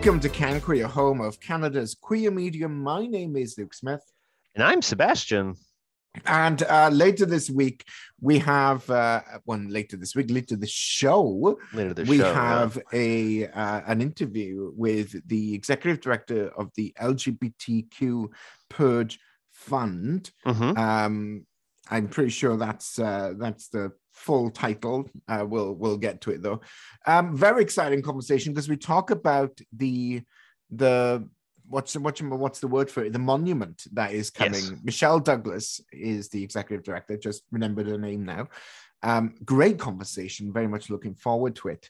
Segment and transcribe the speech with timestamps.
[0.00, 2.66] Welcome to Can Queer, home of Canada's queer media.
[2.70, 4.00] My name is Luke Smith.
[4.54, 5.56] And I'm Sebastian.
[6.24, 7.84] And uh, later this week,
[8.18, 11.58] we have uh, one later this week, later the show.
[11.74, 16.94] Later the we show, have a uh, an interview with the executive director of the
[16.98, 18.28] LGBTQ
[18.70, 19.18] Purge
[19.52, 20.30] Fund.
[20.46, 20.78] Mhm.
[20.78, 21.46] Um,
[21.90, 25.08] I'm pretty sure that's uh, that's the full title.
[25.28, 26.60] Uh, we'll we'll get to it though.
[27.06, 30.22] Um, very exciting conversation because we talk about the
[30.70, 31.26] the
[31.68, 33.12] what's what's what's the word for it?
[33.12, 34.62] The monument that is coming.
[34.62, 34.72] Yes.
[34.84, 37.16] Michelle Douglas is the executive director.
[37.16, 38.48] Just remembered her name now.
[39.02, 40.52] Um, great conversation.
[40.52, 41.88] Very much looking forward to it.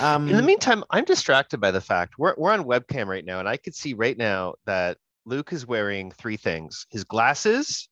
[0.00, 3.38] Um, In the meantime, I'm distracted by the fact we're, we're on webcam right now,
[3.38, 7.88] and I could see right now that Luke is wearing three things his glasses,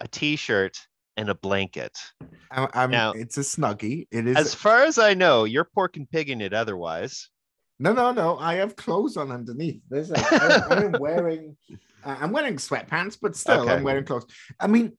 [0.00, 0.78] a t shirt,
[1.16, 1.96] and a blanket.
[2.50, 4.06] I- I'm- now- it's a snuggie.
[4.10, 7.30] It is As far as I know, you're pork and pigging it otherwise.
[7.78, 8.38] No, no, no.
[8.38, 9.82] I have clothes on underneath.
[9.88, 11.56] There's I, I'm wearing.
[12.04, 13.72] Uh, I'm wearing sweatpants, but still, Okay.
[13.72, 14.26] I'm wearing clothes.
[14.60, 14.96] I mean,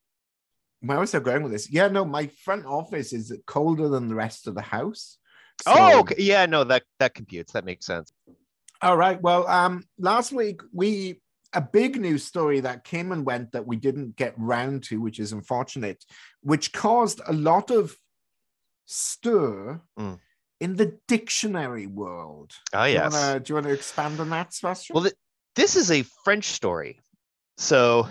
[0.82, 1.72] where was I going with this?
[1.72, 5.18] Yeah, no, my front office is colder than the rest of the house.
[5.66, 6.16] oh, okay.
[6.20, 7.54] yeah, no, that that computes.
[7.54, 8.12] That makes sense.
[8.82, 9.20] All right.
[9.20, 11.20] Well, um, last week we
[11.54, 15.20] a big news story that came and went that we didn't get round to, which
[15.20, 16.04] is unfortunate,
[16.42, 17.96] which caused a lot of
[18.86, 20.20] stir Mm.
[20.60, 22.54] in the dictionary world.
[22.74, 23.14] Oh, Do you yes.
[23.14, 24.94] wanna- do you want to expand on that, Sebastian?
[24.94, 25.16] Well, th-
[25.56, 27.00] this is a French story.
[27.58, 28.08] So,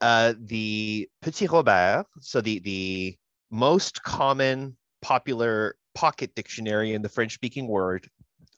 [0.00, 3.16] uh, the Petit Robert, so the the
[3.50, 8.08] most common popular pocket dictionary in the French-speaking word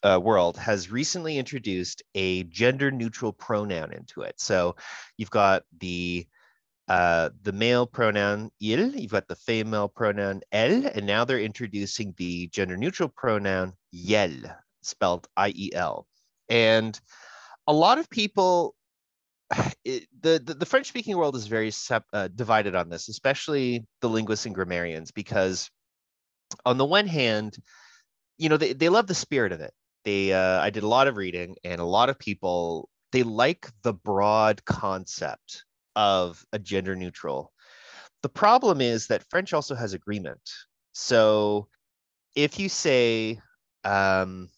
[0.05, 4.39] uh, world, has recently introduced a gender-neutral pronoun into it.
[4.39, 4.77] So,
[5.17, 6.27] you've got the
[6.87, 12.13] uh, the male pronoun il, you've got the female pronoun elle, and now they're introducing
[12.19, 16.07] the gender-neutral pronoun iel, spelled I-E-L.
[16.51, 17.01] And
[17.67, 18.75] a lot of people
[19.85, 23.85] it, the, the the french speaking world is very sep- uh, divided on this especially
[24.01, 25.71] the linguists and grammarians because
[26.65, 27.57] on the one hand
[28.39, 29.73] you know they, they love the spirit of it
[30.05, 33.71] they uh, i did a lot of reading and a lot of people they like
[33.83, 35.65] the broad concept
[35.97, 37.53] of a gender neutral
[38.23, 40.51] the problem is that french also has agreement
[40.93, 41.69] so
[42.35, 43.39] if you say
[43.85, 44.49] um,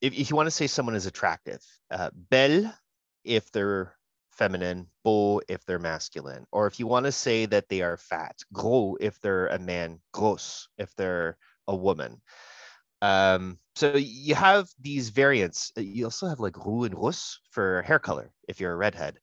[0.00, 1.60] if, if you want to say someone is attractive,
[1.90, 2.72] uh, belle
[3.24, 3.94] if they're
[4.30, 8.36] feminine, beau if they're masculine, or if you want to say that they are fat,
[8.52, 12.20] gros if they're a man, grosse if they're a woman.
[13.02, 15.72] Um, so you have these variants.
[15.76, 19.18] Uh, You also have like roux and rousse for hair color if you're a redhead.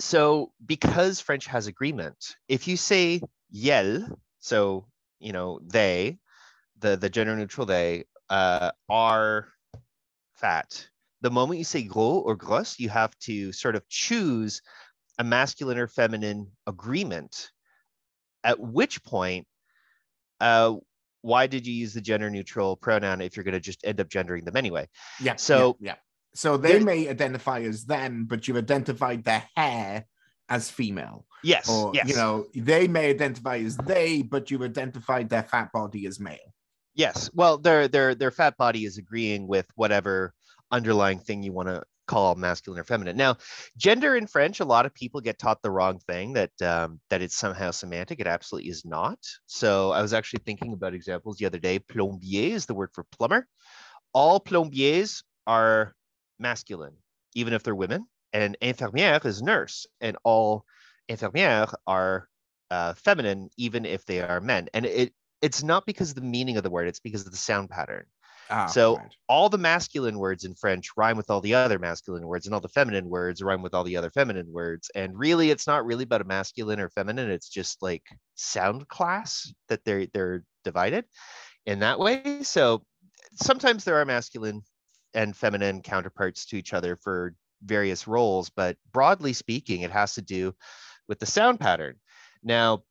[0.00, 3.20] So because French has agreement, if you say
[3.54, 4.86] iel, so
[5.20, 6.18] you know they,
[6.78, 9.48] the the gender neutral they uh, are
[10.36, 10.88] fat.
[11.20, 14.62] The moment you say gros or grosse, you have to sort of choose
[15.18, 17.50] a masculine or feminine agreement.
[18.44, 19.46] At which point,
[20.40, 20.76] uh,
[21.28, 24.08] why did you use the gender neutral pronoun if you're going to just end up
[24.08, 24.88] gendering them anyway?
[25.20, 25.36] Yeah.
[25.36, 25.94] So- yeah, yeah.
[26.34, 30.06] so they There's- may identify as them, but you've identified their hair
[30.48, 31.68] as female, Yes.
[31.68, 32.08] or yes.
[32.08, 36.38] you know, they may identify as they, but you've identified their fat body as male.
[36.94, 37.30] Yes.
[37.34, 40.32] Well, their their their fat body is agreeing with whatever
[40.72, 43.16] underlying thing you want to call masculine or feminine.
[43.16, 43.36] Now,
[43.76, 47.22] gender in French, a lot of people get taught the wrong thing that um, that
[47.22, 48.18] it's somehow semantic.
[48.18, 49.18] It absolutely is not.
[49.46, 51.78] So I was actually thinking about examples the other day.
[51.78, 53.46] Plombier is the word for plumber.
[54.12, 55.94] All plombiers are
[56.38, 56.96] masculine,
[57.34, 58.06] even if they're women.
[58.32, 60.64] And infirmière is nurse, and all
[61.08, 62.28] infirmières are
[62.70, 64.68] uh, feminine, even if they are men.
[64.74, 67.38] And it it's not because of the meaning of the word; it's because of the
[67.38, 68.06] sound pattern.
[68.50, 69.16] Ah, So right.
[69.28, 72.60] all the masculine words in French rhyme with all the other masculine words, and all
[72.60, 74.90] the feminine words rhyme with all the other feminine words.
[74.94, 77.30] And really, it's not really about a masculine or feminine.
[77.30, 78.04] It's just like
[78.34, 81.04] sound class that they're they're divided
[81.66, 82.42] in that way.
[82.42, 82.84] So
[83.34, 84.62] sometimes there are masculine
[85.14, 90.22] and feminine counterparts to each other for various roles, but broadly speaking, it has to
[90.22, 90.54] do
[91.08, 91.96] with the sound pattern.
[92.42, 92.84] Now,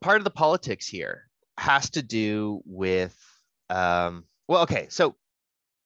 [0.00, 1.28] part of the politics here
[1.58, 3.16] has to do with
[3.70, 5.16] um, well, okay, so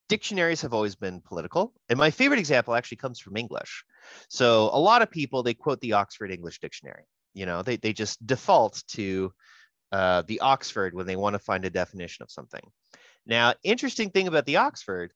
[0.09, 3.85] dictionaries have always been political, and my favorite example actually comes from English.
[4.29, 7.05] So a lot of people they quote the Oxford English Dictionary.
[7.35, 9.33] You know, they they just default to
[9.93, 12.63] uh, the Oxford when they want to find a definition of something.
[13.27, 15.13] Now, interesting thing about the Oxford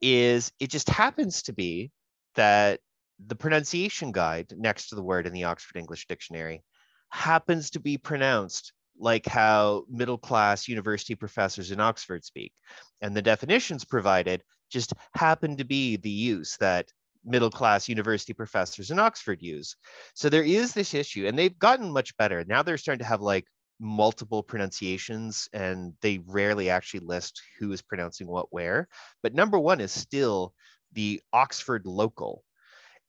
[0.00, 1.90] is it just happens to be
[2.34, 2.80] that
[3.24, 6.64] the pronunciation guide next to the word in the Oxford English Dictionary
[7.10, 12.52] happens to be pronounced like how middle class university professors in Oxford speak.
[13.00, 16.88] And the definitions provided just happen to be the use that
[17.24, 19.76] middle class university professors in Oxford use.
[20.14, 22.44] So there is this issue, and they've gotten much better.
[22.44, 23.46] Now they're starting to have like
[23.80, 28.88] multiple pronunciations, and they rarely actually list who is pronouncing what where.
[29.22, 30.54] But number one is still
[30.92, 32.44] the Oxford local.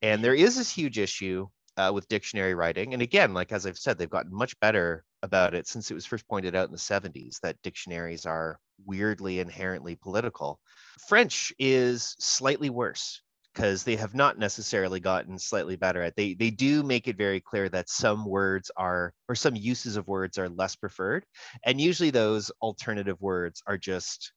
[0.01, 1.47] And there is this huge issue
[1.77, 2.93] uh, with dictionary writing.
[2.93, 6.05] And again, like as I've said, they've gotten much better about it since it was
[6.05, 10.59] first pointed out in the 70s that dictionaries are weirdly inherently political.
[11.07, 13.21] French is slightly worse
[13.53, 17.39] because they have not necessarily gotten slightly better at they they do make it very
[17.39, 21.23] clear that some words are or some uses of words are less preferred
[21.63, 24.33] and usually those alternative words are just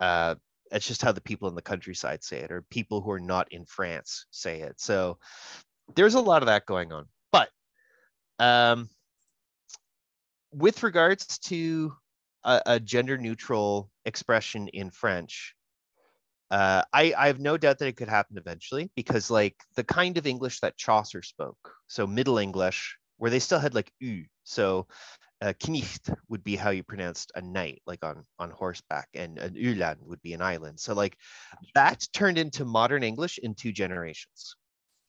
[0.00, 0.34] uh
[0.78, 3.64] just how the people in the countryside say it or people who are not in
[3.64, 5.18] france say it so
[5.94, 7.48] there's a lot of that going on but
[8.38, 8.88] um
[10.52, 11.92] with regards to
[12.44, 15.54] a, a gender neutral expression in french
[16.50, 20.18] uh, I, I have no doubt that it could happen eventually because like the kind
[20.18, 24.88] of English that Chaucer spoke, so Middle English, where they still had like u, so
[25.42, 29.54] uh, knicht would be how you pronounced a knight, like on on horseback, and an
[29.54, 30.80] ulan would be an island.
[30.80, 31.16] So like
[31.74, 34.56] that turned into modern English in two generations.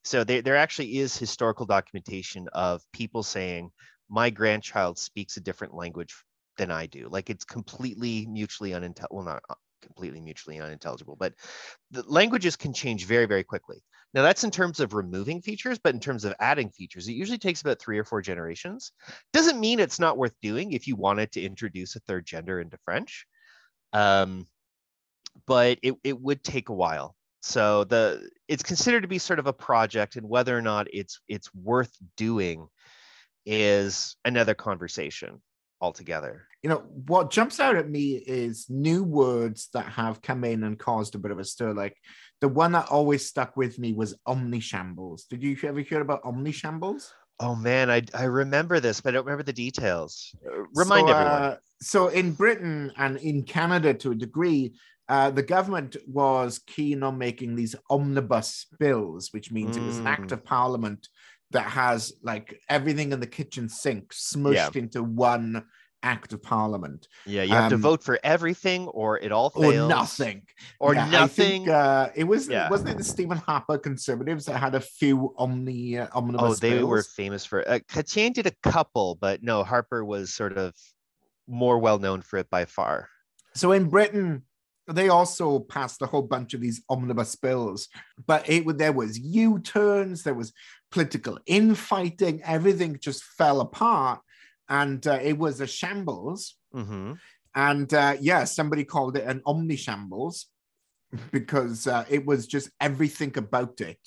[0.03, 3.71] So there there actually is historical documentation of people saying
[4.11, 6.13] my grandchild speaks a different language
[6.57, 7.07] than I do.
[7.09, 9.15] Like it's completely mutually unintelligible.
[9.15, 11.15] Well, not completely mutually unintelligible.
[11.15, 11.33] But
[11.89, 13.81] the languages can change very, very quickly.
[14.13, 17.37] Now that's in terms of removing features, but in terms of adding features, it usually
[17.37, 18.91] takes about three or four generations.
[19.31, 22.77] Doesn't mean it's not worth doing if you wanted to introduce a third gender into
[22.83, 23.25] French.
[23.93, 24.47] Um,
[25.47, 27.15] but it, it would take a while.
[27.41, 31.21] So the it's considered to be sort of a project, and whether or not it's
[31.27, 32.67] it's worth doing
[33.45, 35.41] is another conversation
[35.81, 36.47] altogether.
[36.63, 40.77] You know, what jumps out at me is new words that have come in and
[40.77, 41.73] caused a bit of a stir.
[41.73, 41.97] Like
[42.39, 45.27] the one that always stuck with me was omnishambles.
[45.27, 47.09] Did you ever hear about omnishambles?
[47.39, 50.35] Oh man, I, I remember this, but I don't remember the details.
[50.45, 51.41] Uh, remind so, everyone.
[51.41, 54.73] Uh, so in Britain and in Canada to a degree,
[55.09, 59.81] uh, the government was keen on making these omnibus bills, which means mm.
[59.81, 60.33] it was an act mm.
[60.33, 61.09] of parliament
[61.51, 64.81] that has like everything in the kitchen sink smushed yeah.
[64.81, 65.65] into one
[66.03, 67.07] act of parliament.
[67.25, 69.86] Yeah, you have um, to vote for everything or it all fails.
[69.86, 70.44] Or nothing.
[70.80, 71.65] Or yeah, nothing.
[71.65, 72.69] Think, uh, it was yeah.
[72.69, 76.77] wasn't it the Stephen Harper conservatives that had a few omni uh, omnibus Oh, they
[76.77, 76.89] bills?
[76.89, 80.74] were famous for uh, Chrétien did a couple, but no, Harper was sort of
[81.48, 83.09] more well known for it by far.
[83.53, 84.44] So in Britain,
[84.95, 87.88] they also passed a whole bunch of these omnibus bills,
[88.25, 90.53] but it there was U-turns, there was
[90.91, 94.21] political infighting, everything just fell apart,
[94.69, 96.55] and uh, it was a shambles.
[96.73, 97.13] Mm-hmm.
[97.53, 100.47] And uh, yeah, somebody called it an omni shambles
[101.31, 103.99] because uh, it was just everything about it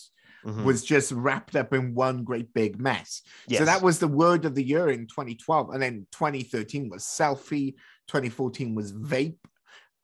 [0.44, 0.64] mm-hmm.
[0.64, 3.22] was just wrapped up in one great big mess.
[3.48, 3.60] Yes.
[3.60, 7.74] So that was the word of the year in 2012, and then 2013 was selfie,
[8.08, 9.36] 2014 was vape,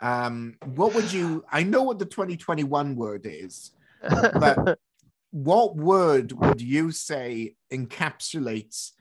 [0.01, 1.45] um, what would you?
[1.51, 4.79] I know what the 2021 word is, but
[5.31, 8.93] what word would you say encapsulates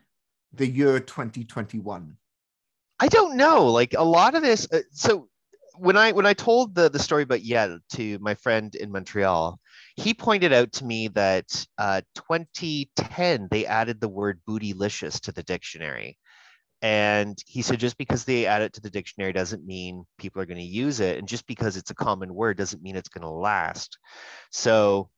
[0.52, 2.16] the year 2021?
[2.98, 3.66] I don't know.
[3.66, 4.68] Like a lot of this.
[4.70, 5.28] Uh, so
[5.76, 9.58] when I when I told the the story about iel to my friend in Montreal,
[9.96, 15.42] he pointed out to me that uh, 2010 they added the word bootylicious to the
[15.42, 16.18] dictionary.
[16.82, 20.46] And he said, just because they add it to the dictionary doesn't mean people are
[20.46, 21.18] going to use it.
[21.18, 23.98] And just because it's a common word doesn't mean it's going to last.
[24.50, 25.10] So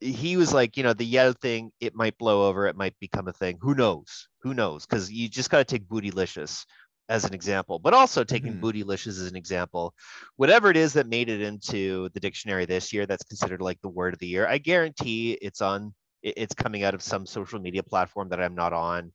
[0.00, 3.28] he was like, you know, the yellow thing, it might blow over, it might become
[3.28, 3.58] a thing.
[3.60, 4.28] Who knows?
[4.42, 4.86] Who knows?
[4.86, 6.64] Because you just got to take bootylicious
[7.08, 8.64] as an example, but also taking mm-hmm.
[8.64, 9.94] bootylicious as an example.
[10.36, 13.88] Whatever it is that made it into the dictionary this year, that's considered like the
[13.88, 14.48] word of the year.
[14.48, 18.72] I guarantee it's on, it's coming out of some social media platform that I'm not
[18.72, 19.12] on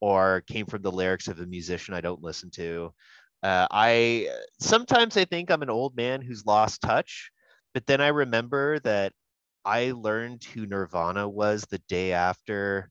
[0.00, 2.92] or came from the lyrics of a musician I don't listen to.
[3.42, 4.28] Uh, I
[4.60, 7.30] sometimes I think I'm an old man who's lost touch,
[7.74, 9.12] but then I remember that
[9.64, 12.90] I learned who Nirvana was the day after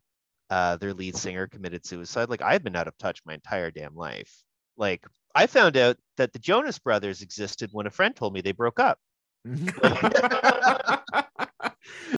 [0.49, 2.29] uh, their lead singer committed suicide.
[2.29, 4.33] Like I've been out of touch my entire damn life.
[4.77, 8.53] Like I found out that the Jonas Brothers existed when a friend told me they
[8.53, 8.99] broke up.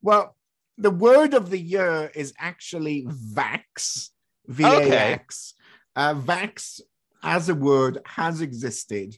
[0.04, 0.36] well,
[0.78, 4.10] the word of the year is actually vax.
[4.50, 5.54] VAX.
[5.56, 6.06] Okay.
[6.10, 6.82] Uh, vax
[7.24, 9.16] as a word has existed,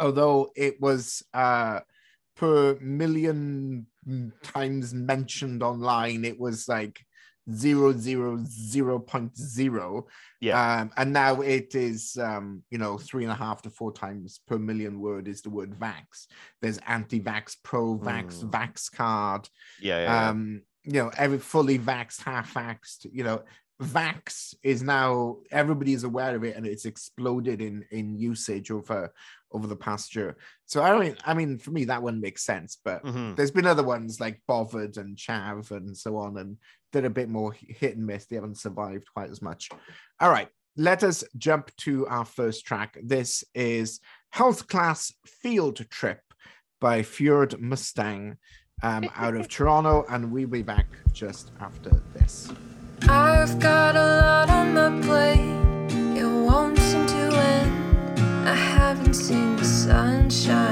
[0.00, 1.80] although it was uh,
[2.36, 3.86] per million
[4.42, 7.00] times mentioned online, it was like
[7.52, 10.06] zero zero zero point zero.
[10.40, 10.80] Yeah.
[10.80, 14.40] Um, and now it is um, you know, three and a half to four times
[14.46, 16.26] per million word is the word vax.
[16.60, 18.50] There's anti-vax, pro-vax, Mm.
[18.50, 19.48] vax card.
[19.80, 20.02] Yeah.
[20.02, 20.28] yeah.
[20.28, 23.42] Um, you know, every fully vaxxed, half vaxxed, you know,
[23.82, 29.12] vax is now everybody is aware of it and it's exploded in in usage over
[29.52, 30.36] over the past year.
[30.66, 33.36] So I mean, I mean, for me that one makes sense, but Mhm.
[33.36, 36.58] there's been other ones like Bothered and Chav and so on, and
[36.92, 38.26] they're a bit more hit and miss.
[38.26, 39.68] They haven't survived quite as much.
[40.20, 42.98] All right, let us jump to our first track.
[43.02, 46.20] This is Health Class Field Trip
[46.80, 48.36] by Fjord Mustang
[48.82, 52.50] um, out of Toronto, and we'll be back just after this.
[53.06, 56.18] I've got a lot on my plate.
[56.18, 58.48] It won't seem to end.
[58.48, 60.67] I haven't seen the sunshine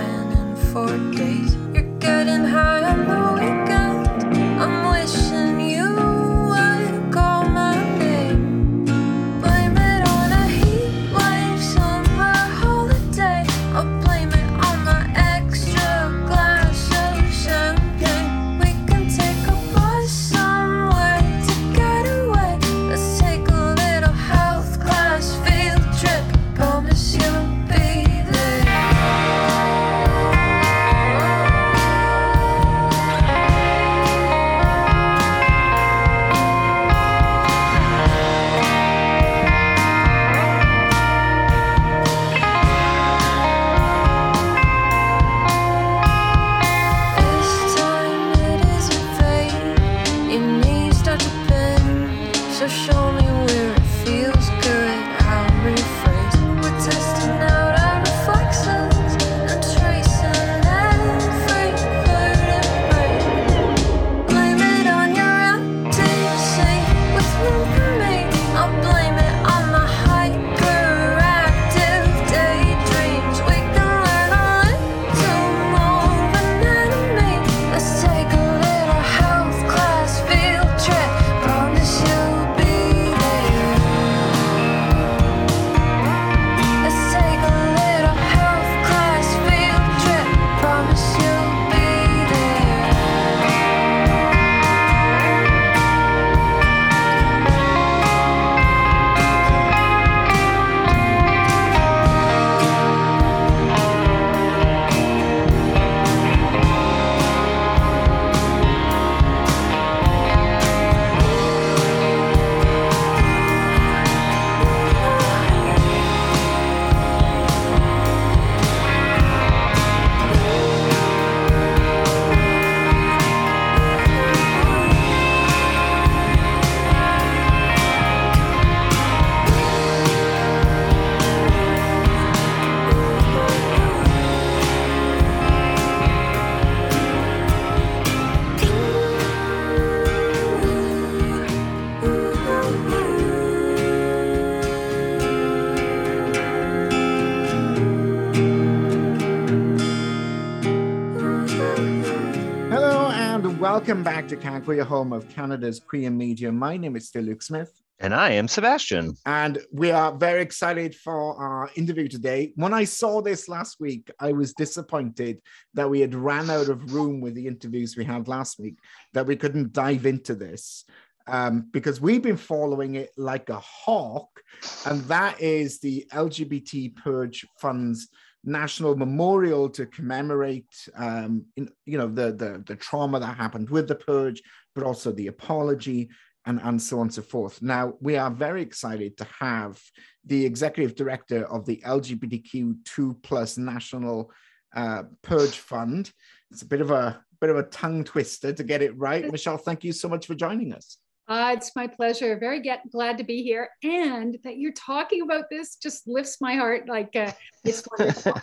[154.28, 156.50] to Canada home of Canada's queer media.
[156.50, 159.14] My name is still Luke Smith, And I am Sebastian.
[159.24, 162.52] and we are very excited for our interview today.
[162.56, 165.40] When I saw this last week, I was disappointed
[165.74, 168.78] that we had ran out of room with the interviews we had last week,
[169.12, 170.84] that we couldn't dive into this.
[171.28, 174.42] Um, because we've been following it like a hawk,
[174.86, 178.08] and that is the LGBT Purge Fund's
[178.46, 183.88] national memorial to commemorate, um, in, you know, the, the the trauma that happened with
[183.88, 184.42] the purge,
[184.74, 186.08] but also the apology
[186.46, 187.60] and and so on and so forth.
[187.60, 189.80] Now we are very excited to have
[190.24, 194.32] the executive director of the LGBTQ two plus National
[194.74, 196.10] uh, Purge Fund.
[196.50, 199.30] It's a bit of a bit of a tongue twister to get it right.
[199.32, 200.98] Michelle, thank you so much for joining us.
[201.28, 202.38] Uh, it's my pleasure.
[202.38, 203.68] Very get, glad to be here.
[203.82, 206.88] And that you're talking about this just lifts my heart.
[206.88, 207.32] Like uh,
[207.64, 208.40] it's wonderful.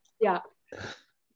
[0.20, 0.40] yeah.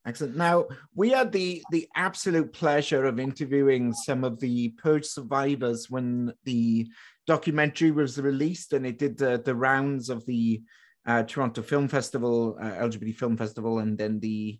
[0.06, 0.36] Excellent.
[0.36, 6.34] Now we had the the absolute pleasure of interviewing some of the purge survivors when
[6.44, 6.86] the
[7.26, 10.62] documentary was released, and it did the the rounds of the
[11.06, 14.58] uh, Toronto Film Festival, uh, LGBT Film Festival, and then the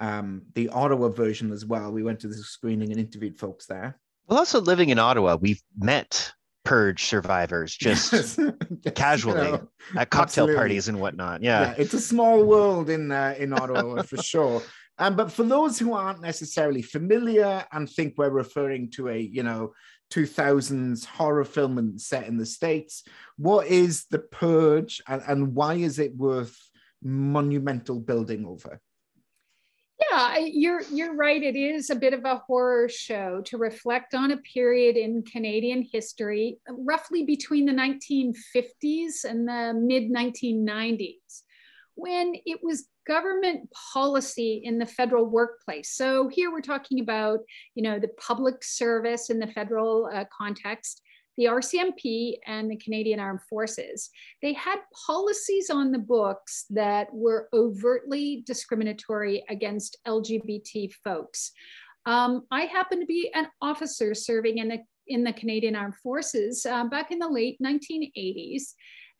[0.00, 1.92] um, the Ottawa version as well.
[1.92, 3.98] We went to the screening and interviewed folks there.
[4.26, 6.32] Well, also living in Ottawa, we've met
[6.64, 8.40] purge survivors just Yes.
[8.94, 9.44] casually.
[9.46, 10.56] You know, at cocktail absolutely.
[10.56, 11.42] parties and whatnot.
[11.42, 11.60] yeah.
[11.60, 11.74] Yeah.
[11.78, 14.62] it's a small world in uh, in Ottawa for sure.
[14.98, 19.42] Um, but for those who aren't necessarily familiar and think we're referring to a, you
[19.42, 19.72] know,
[20.10, 23.04] 2000s horror film and set in the States,
[23.36, 26.56] what is The Purge and, and why is it worth
[27.02, 28.80] monumental building over?
[30.10, 31.42] Yeah, you're you're right.
[31.42, 35.88] It is a bit of a horror show to reflect on a period in Canadian
[35.90, 41.42] history, roughly between the 1950s and the mid 1990s,
[41.94, 45.90] when it was government policy in the federal workplace.
[45.92, 47.38] So here we're talking about,
[47.74, 51.00] you know, the public service in the federal uh, context,
[51.36, 54.10] the RCMP and the Canadian Armed Forces.
[54.42, 61.52] They had policies on the books that were overtly discriminatory against LGBT folks.
[62.06, 64.78] Um, I happen to be an officer serving in the
[65.08, 68.72] in the Canadian Armed Forces uh, back in the late 1980s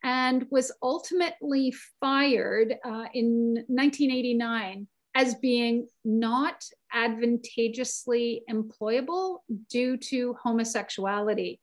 [0.03, 11.59] and was ultimately fired uh, in 1989 as being not advantageously employable due to homosexuality.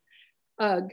[0.59, 0.93] Ugh.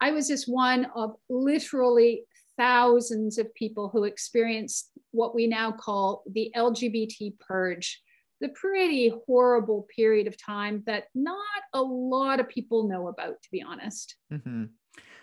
[0.00, 2.24] I was just one of literally
[2.56, 8.02] thousands of people who experienced what we now call the LGBT purge,
[8.40, 11.36] the pretty horrible period of time that not
[11.72, 14.16] a lot of people know about, to be honest.
[14.32, 14.64] Mm-hmm.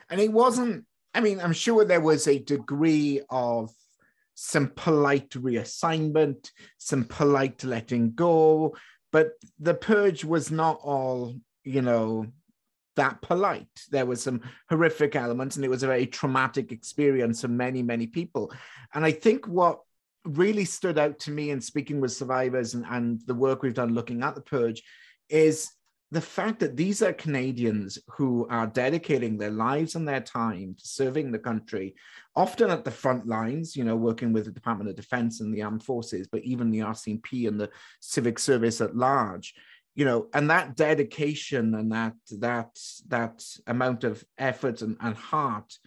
[0.09, 3.71] And it wasn't I mean, I'm sure there was a degree of
[4.35, 8.75] some polite reassignment, some polite letting go,
[9.11, 12.27] but the purge was not all, you know,
[12.99, 13.67] that polite.
[13.91, 18.07] There was some horrific elements, and it was a very traumatic experience for many, many
[18.07, 18.51] people.
[18.93, 19.79] And I think what
[20.25, 23.93] really stood out to me in speaking with survivors and, and the work we've done
[23.93, 24.83] looking at the purge
[25.29, 25.71] is
[26.11, 30.87] the fact that these are Canadians who are dedicating their lives and their time to
[30.87, 31.95] serving the country,
[32.35, 35.61] often at the front lines, you know, working with the Department of Defense and the
[35.61, 37.69] armed forces, but even the RCMP and the
[38.01, 39.53] civic service at large,
[39.99, 45.77] you know, and that dedication and that that that amount of effort and, and heart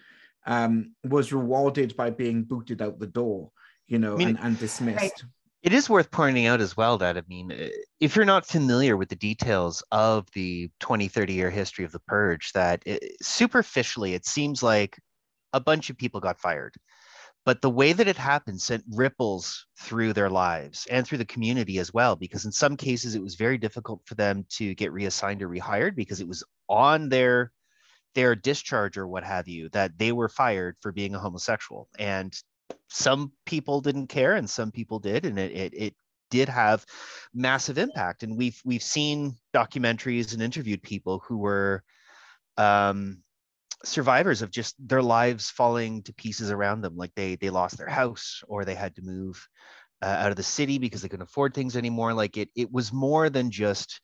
[0.46, 3.50] um, was rewarded by being booted out the door,
[3.86, 5.24] you know, I mean, and, and dismissed.
[5.62, 7.70] It is worth pointing out as well that, I mean, eh,
[8.00, 12.00] if you're not familiar with the details of the 20, 30 year history of the
[12.00, 14.98] purge, that it, superficially it seems like
[15.54, 16.74] a bunch of people got fired.
[17.44, 21.78] But the way that it happened sent ripples through their lives and through the community
[21.78, 25.42] as well, because in some cases it was very difficult for them to get reassigned
[25.42, 27.52] or rehired because it was on their
[28.14, 31.88] their discharge or what have you that they were fired for being a homosexual.
[31.98, 32.32] And
[32.88, 35.94] some people didn't care and some people did and it, it, it
[36.30, 36.84] did have
[37.34, 38.22] massive impact.
[38.22, 41.82] And we've we've seen documentaries and interviewed people who were
[42.56, 43.22] um,
[43.84, 47.88] survivors of just their lives falling to pieces around them like they they lost their
[47.88, 49.46] house or they had to move
[50.02, 52.92] uh, out of the city because they couldn't afford things anymore like it it was
[52.92, 54.00] more than just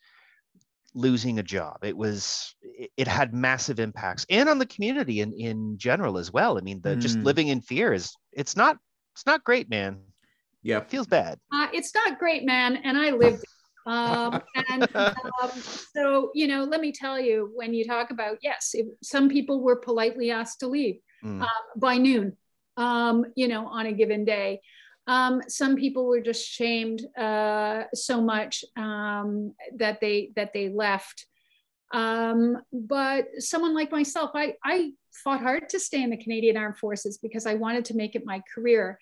[0.94, 1.78] losing a job.
[1.82, 2.54] It was
[2.96, 6.58] it had massive impacts and on the community in in general as well.
[6.58, 7.00] I mean, the mm.
[7.00, 8.76] just living in fear is it's not
[9.14, 10.00] it's not great, man.
[10.62, 11.38] Yeah, it feels bad.
[11.52, 13.44] Uh, it's not great, man, and I lived.
[13.88, 15.50] Um, and um,
[15.94, 19.62] so you know, let me tell you, when you talk about yes, if some people
[19.62, 21.42] were politely asked to leave mm.
[21.42, 21.46] uh,
[21.76, 22.36] by noon,
[22.76, 24.60] um, you know, on a given day.
[25.06, 31.26] Um, some people were just shamed uh, so much um, that they that they left.
[31.92, 34.92] Um, but someone like myself, I, I
[35.24, 38.26] fought hard to stay in the Canadian Armed Forces because I wanted to make it
[38.26, 38.98] my career.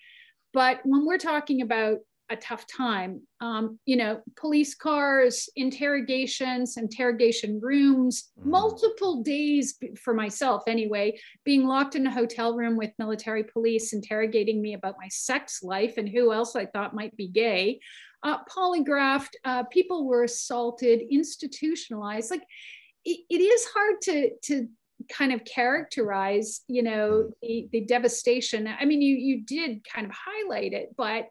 [0.53, 1.97] But when we're talking about
[2.29, 3.21] a tough time.
[3.39, 8.45] Um, you know, police cars, interrogations, interrogation rooms, mm.
[8.45, 14.61] multiple days for myself anyway, being locked in a hotel room with military police interrogating
[14.61, 17.79] me about my sex life and who else I thought might be gay.
[18.23, 22.31] Uh, polygraphed, uh, people were assaulted, institutionalized.
[22.31, 22.43] Like
[23.05, 24.67] it, it is hard to to
[25.09, 27.31] kind of characterize, you know, mm.
[27.41, 28.67] the, the devastation.
[28.67, 31.29] I mean, you you did kind of highlight it, but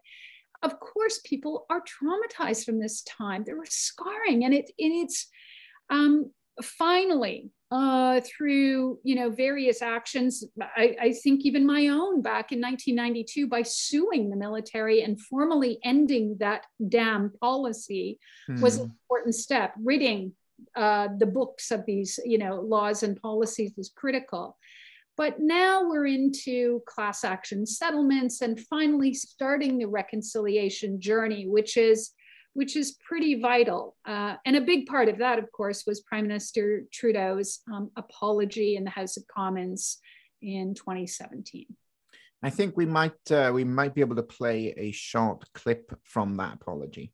[0.63, 3.43] of course people are traumatized from this time.
[3.45, 5.27] There was scarring and it and it's
[5.89, 12.53] um, finally uh, through you know various actions I, I, think even my own back
[12.53, 18.61] in 1992 by suing the military and formally ending that damn policy hmm.
[18.61, 19.73] was an important step.
[19.83, 20.31] Ridding
[20.75, 24.57] uh, the books of these you know laws and policies was critical
[25.17, 32.11] but now we're into class action settlements and finally starting the reconciliation journey, which is
[32.53, 33.95] which is pretty vital.
[34.03, 38.75] Uh, and a big part of that, of course, was Prime Minister Trudeau's um, apology
[38.75, 39.99] in the House of Commons
[40.41, 41.67] in 2017.
[42.41, 46.37] I think we might uh, we might be able to play a short clip from
[46.37, 47.11] that apology.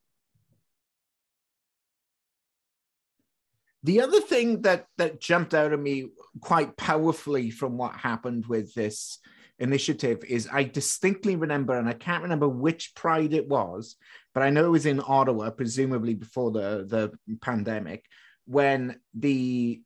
[3.83, 6.07] The other thing that that jumped out at me
[6.41, 9.19] quite powerfully from what happened with this
[9.59, 13.95] initiative is I distinctly remember, and I can't remember which pride it was,
[14.33, 18.05] but I know it was in Ottawa, presumably before the, the pandemic,
[18.45, 19.81] when the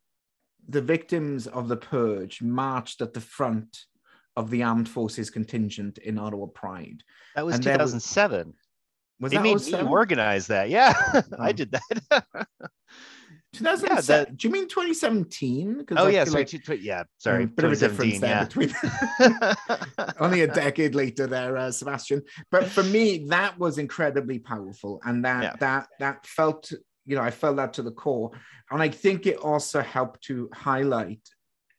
[0.70, 3.86] the victims of the purge marched at the front
[4.36, 7.02] of the armed forces contingent in Ottawa Pride.
[7.36, 8.54] That was And there was- 2007.
[9.20, 10.70] Was they that made me organize that.
[10.70, 10.94] Yeah,
[11.40, 11.52] I Oh.
[11.54, 12.26] did that.
[13.54, 14.06] 2007.
[14.26, 15.86] that- Do you mean 2017?
[15.98, 16.44] oh I yeah, sorry.
[16.46, 17.44] like, tw- yeah, sorry.
[17.44, 18.22] um, bit of a difference 2017.
[18.22, 18.46] there Yeah.
[18.46, 25.00] between only a decade later there uh, sebastian but for me that was incredibly powerful
[25.06, 25.54] and that Yeah.
[25.60, 26.72] that that felt
[27.06, 28.32] you know i felt that to the core
[28.72, 31.22] and i think it also helped to highlight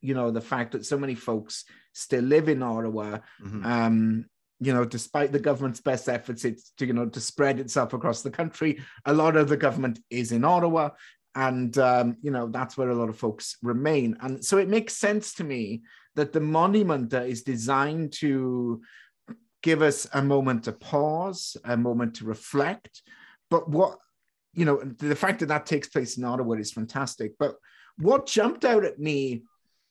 [0.00, 3.64] you know the fact that so many folks still live in ottawa Mhm.
[3.64, 4.24] um
[4.60, 8.22] you know despite the government's best efforts it's to you know to spread itself across
[8.22, 10.90] the country a lot of the government is in ottawa
[11.34, 14.16] and um, you know that's where a lot of folks remain.
[14.20, 15.82] And so it makes sense to me
[16.14, 18.80] that the monument that is designed to
[19.62, 23.02] give us a moment to pause a moment to reflect
[23.50, 23.98] but what
[24.52, 27.32] you know the fact that that takes place in ottawa is fantastic.
[27.38, 27.56] But
[27.98, 29.42] what jumped out at me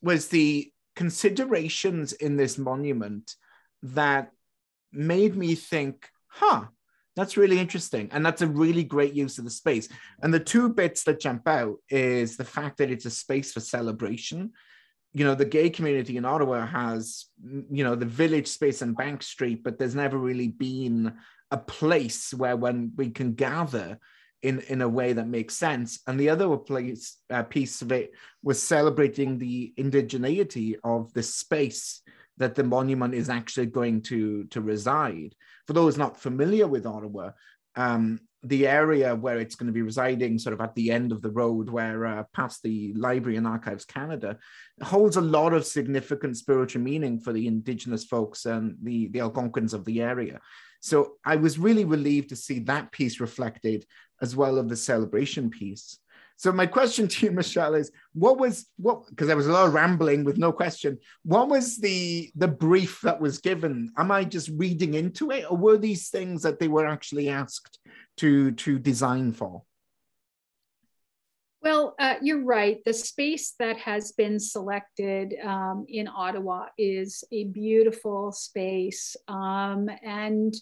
[0.02, 3.36] was the considerations in this monument
[3.84, 4.32] that
[4.92, 6.66] made me think, huh,
[7.18, 8.10] that's really interesting.
[8.12, 9.90] And that's a really great use of the space.
[10.22, 13.60] And the two bits that jump out is the fact that it's a space for
[13.60, 14.52] celebration.
[15.14, 19.24] You know, the gay community in Ottawa has, you know, the village space on Bank
[19.24, 21.14] Street, but there's never really been
[21.50, 23.98] a place where when we can gather
[24.44, 26.00] in, in a way that makes sense.
[26.06, 28.12] And the other place, uh, piece of it
[28.44, 32.02] was celebrating the indigeneity of the space
[32.38, 35.34] that the monument is actually going to, to reside.
[35.68, 37.32] For those not familiar with Ottawa,
[37.76, 41.22] um, the area where it's going to be residing, sort of at the end of
[41.22, 44.38] the road, where uh, past the Library and Archives Canada,
[44.82, 49.74] holds a lot of significant spiritual meaning for the Indigenous folks and the, the Algonquins
[49.74, 50.40] of the area.
[50.80, 53.86] So I was really relieved to see that piece reflected
[54.22, 56.00] as well of the celebration piece.
[56.38, 59.68] So my question to you, Michelle, is what was what because there was a lot
[59.68, 60.98] of rambling with no question.
[61.24, 63.92] What was the the brief that was given?
[63.98, 67.80] Am I just reading into it, or were these things that they were actually asked
[68.18, 69.64] to to design for?
[71.64, 72.78] Well, uh, you're right.
[72.86, 79.18] The space that has been selected um, in Ottawa is a beautiful space.
[79.28, 80.54] Um, and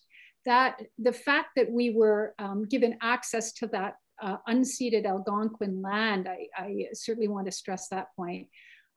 [0.46, 6.28] that the fact that we were um, given access to that uh, unceded Algonquin land,
[6.28, 8.48] I, I, certainly want to stress that point,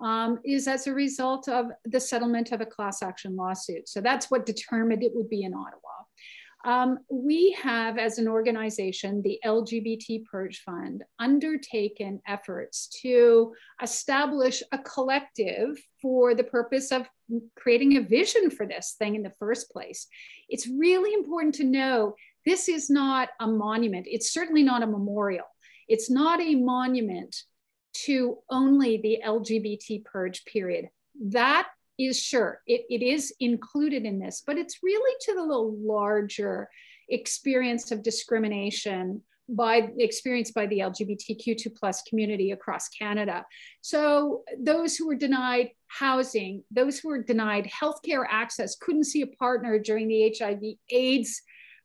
[0.01, 3.89] um, is as a result of the settlement of a class action lawsuit.
[3.89, 5.99] So that's what determined it would be in Ottawa.
[6.65, 14.79] Um, we have, as an organization, the LGBT Purge Fund, undertaken efforts to establish a
[14.79, 17.09] collective for the purpose of
[17.57, 20.09] creating a vision for this thing in the first place.
[20.49, 22.17] It's really important to know
[22.49, 25.47] this is not a monument, it's certainly not a memorial,
[25.89, 27.35] it's not a monument
[28.05, 30.89] to only the LGBT purge period.
[31.21, 32.61] That is sure.
[32.67, 36.69] It, it is included in this but it's really to the larger
[37.09, 43.45] experience of discrimination by experienced by the lgbtq2 plus community across canada.
[43.81, 49.27] So those who were denied housing those who were denied healthcare access couldn't see a
[49.27, 51.43] partner during the hiv aids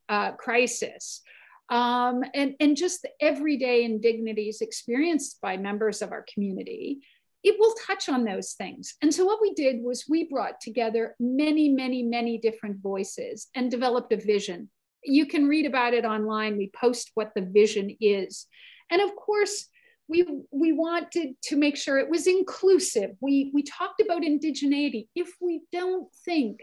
[0.09, 1.21] uh, crisis
[1.69, 6.99] um, and, and just the everyday indignities experienced by members of our community
[7.43, 8.95] it will touch on those things.
[9.01, 13.69] And so what we did was we brought together many, many, many different voices and
[13.69, 14.69] developed a vision.
[15.03, 16.57] You can read about it online.
[16.57, 18.47] We post what the vision is.
[18.89, 19.67] And of course,
[20.07, 23.11] we, we wanted to make sure it was inclusive.
[23.19, 25.07] We, we talked about indigeneity.
[25.13, 26.59] If we don't think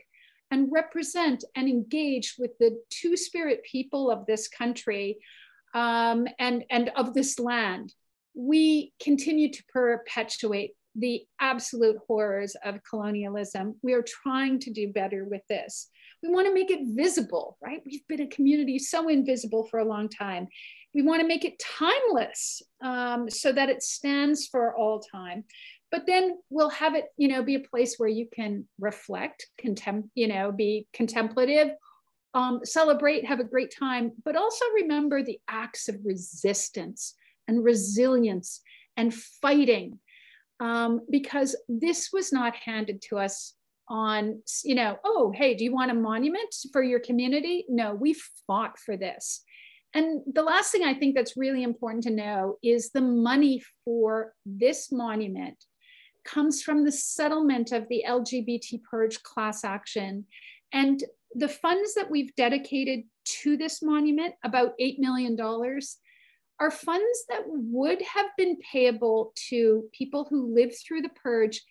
[0.50, 5.18] and represent and engage with the two spirit people of this country
[5.74, 7.94] um, and, and of this land,
[8.34, 13.76] we continue to perpetuate the absolute horrors of colonialism.
[13.82, 15.88] We are trying to do better with this.
[16.22, 17.80] We want to make it visible, right?
[17.86, 20.48] We've been a community so invisible for a long time.
[20.94, 25.44] We want to make it timeless um, so that it stands for all time.
[25.90, 30.10] But then we'll have it, you know, be a place where you can reflect, contempt,
[30.14, 31.70] you know, be contemplative,
[32.34, 37.14] um, celebrate, have a great time, but also remember the acts of resistance
[37.48, 38.60] and resilience
[38.96, 39.98] and fighting
[40.60, 43.54] um, because this was not handed to us
[43.88, 47.64] on you know oh hey do you want a monument for your community?
[47.68, 48.14] No we
[48.46, 49.42] fought for this.
[49.92, 54.32] And the last thing I think that's really important to know is the money for
[54.46, 55.56] this monument
[56.30, 60.24] comes from the settlement of the LGBT purge class action.
[60.72, 61.02] And
[61.34, 63.04] the funds that we've dedicated
[63.42, 65.38] to this monument, about $8 million,
[66.60, 71.62] are funds that would have been payable to people who lived through the purge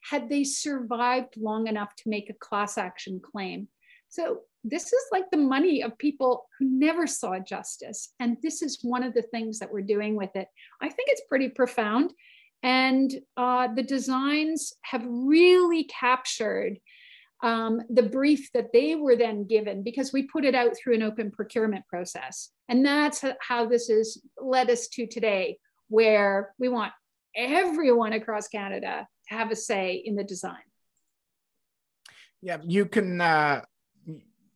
[0.00, 3.68] had they survived long enough to make a class action claim.
[4.08, 8.14] So this is like the money of people who never saw justice.
[8.20, 10.48] And this is one of the things that we're doing with it.
[10.80, 12.12] I think it's pretty profound.
[12.62, 16.78] And uh, the designs have really captured
[17.42, 21.02] um, the brief that they were then given because we put it out through an
[21.02, 22.50] open procurement process.
[22.68, 26.92] And that's how this has led us to today, where we want
[27.36, 30.56] everyone across Canada to have a say in the design.
[32.42, 33.62] Yeah, you can uh,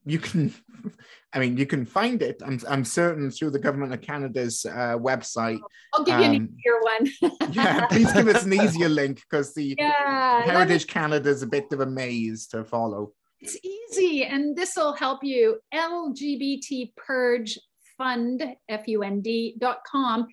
[0.05, 0.53] you can
[1.33, 4.97] i mean you can find it i'm, I'm certain through the government of canada's uh,
[4.99, 5.61] website.
[5.95, 7.53] I'll give you um, an easier one.
[7.53, 10.93] yeah please give us an easier link because the yeah, heritage me...
[10.93, 13.13] canada is a bit of a maze to follow.
[13.41, 15.59] It's easy and this will help you.
[15.75, 17.59] Lgbt purge
[17.99, 20.27] fund f-u-n-d.com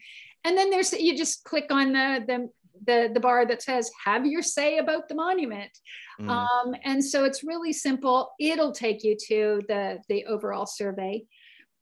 [0.45, 2.49] and then there's you just click on the the
[2.85, 5.71] the, the bar that says have your say about the monument
[6.19, 6.29] mm.
[6.29, 11.23] um, and so it's really simple it'll take you to the the overall survey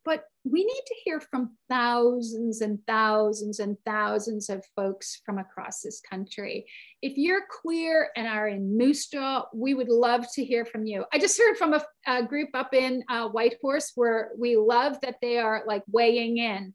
[0.08, 5.82] but we need to hear from thousands and thousands and thousands of folks from across
[5.82, 6.66] this country.
[7.02, 11.04] If you're queer and are in Moose Jaw, we would love to hear from you.
[11.12, 15.18] I just heard from a, a group up in uh, Whitehorse where we love that
[15.22, 16.74] they are like weighing in.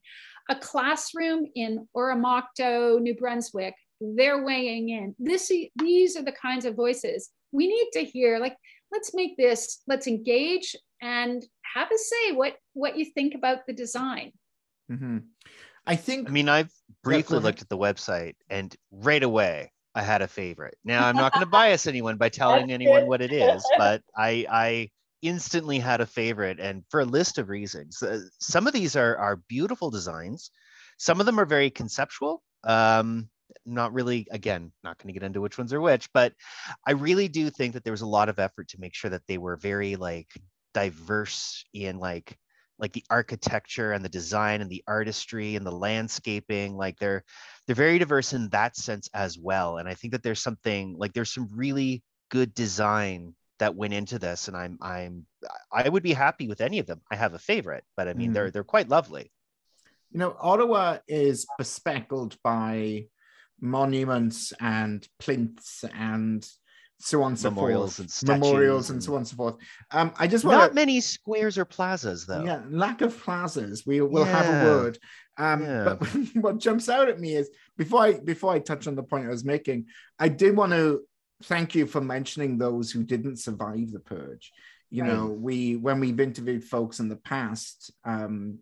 [0.51, 5.16] A classroom in Oromocto, New Brunswick, they're weighing in.
[5.18, 8.38] This, these are the kinds of voices we need to hear.
[8.38, 8.56] Like,
[8.90, 13.72] let's make this, let's engage and have a say what what you think about the
[13.72, 14.32] design.
[14.90, 15.18] Mm-hmm.
[15.86, 16.28] I think.
[16.28, 16.70] I mean, I've
[17.02, 20.76] briefly yeah, looked at the website, and right away I had a favorite.
[20.84, 24.46] Now I'm not going to bias anyone by telling anyone what it is, but I
[24.50, 24.90] I
[25.22, 28.02] instantly had a favorite, and for a list of reasons.
[28.02, 30.50] Uh, some of these are are beautiful designs.
[30.98, 32.42] Some of them are very conceptual.
[32.64, 33.28] Um,
[33.64, 36.32] not really again not going to get into which ones are which but
[36.86, 39.22] i really do think that there was a lot of effort to make sure that
[39.26, 40.28] they were very like
[40.74, 42.36] diverse in like
[42.78, 47.24] like the architecture and the design and the artistry and the landscaping like they're
[47.66, 51.12] they're very diverse in that sense as well and i think that there's something like
[51.12, 55.24] there's some really good design that went into this and i'm i'm
[55.72, 58.30] i would be happy with any of them i have a favorite but i mean
[58.30, 58.34] mm.
[58.34, 59.30] they're they're quite lovely
[60.10, 63.04] you know ottawa is bespeckled by
[63.62, 66.46] monuments and plinths and
[66.98, 68.22] so on and so memorials forth.
[68.22, 69.57] And memorials and, and so on and so forth.
[69.90, 72.44] Um, I just want not many squares or plazas though.
[72.44, 73.87] Yeah, lack of plazas.
[73.87, 74.42] We will yeah.
[74.42, 74.98] have a word.
[75.38, 75.85] Um, yeah.
[75.85, 79.27] But what jumps out at me is before I before I touch on the point
[79.27, 79.87] I was making,
[80.18, 81.03] I did want to
[81.44, 84.53] thank you for mentioning those who didn't survive the purge.
[84.90, 85.12] You right.
[85.12, 88.59] know, we when we've interviewed folks in the past, um,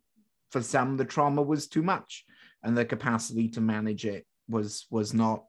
[0.51, 2.25] for some the trauma was too much,
[2.63, 5.45] and the capacity to manage it was was not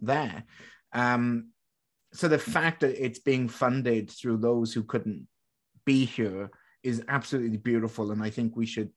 [0.00, 0.44] there.
[0.92, 1.50] Um,
[2.12, 5.26] so the fact that it's being funded through those who couldn't
[5.84, 6.50] be here
[6.82, 8.90] is absolutely beautiful and i think we should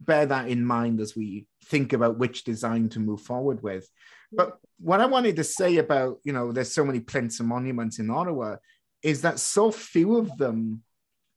[0.00, 3.88] bear that in mind as we think about which design to move forward with
[4.32, 7.98] but what i wanted to say about you know there's so many plinths and monuments
[7.98, 8.56] in ottawa
[9.02, 10.82] is that so few of them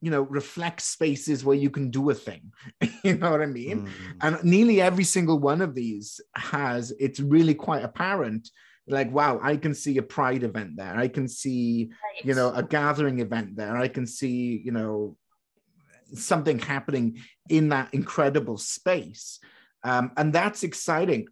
[0.02, 2.52] you know reflect spaces where you can do a thing
[3.04, 3.88] you know what i mean?
[3.88, 3.92] Mm.
[4.22, 8.50] and nearly every single one of these has it's really quite apparent
[8.88, 10.96] like wow i can see a pride event there.
[10.96, 12.26] I can see right.
[12.26, 13.76] you know a gathering event there.
[13.78, 15.18] I can see you know
[16.14, 19.40] something happening in that incredible space.
[19.84, 21.28] Um, and that's exciting.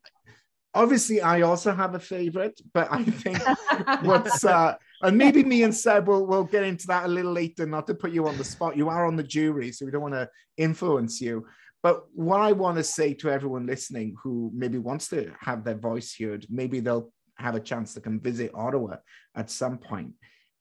[0.74, 3.40] Obviously i also have a favorite but i think
[4.02, 7.66] what's uh, and maybe me and seb will, will get into that a little later
[7.66, 10.02] not to put you on the spot you are on the jury so we don't
[10.02, 11.46] want to influence you
[11.84, 15.78] but what i want to say to everyone listening who maybe wants to have their
[15.78, 18.98] voice heard maybe they'll have a chance to come visit Ottawa
[19.36, 20.14] at some point,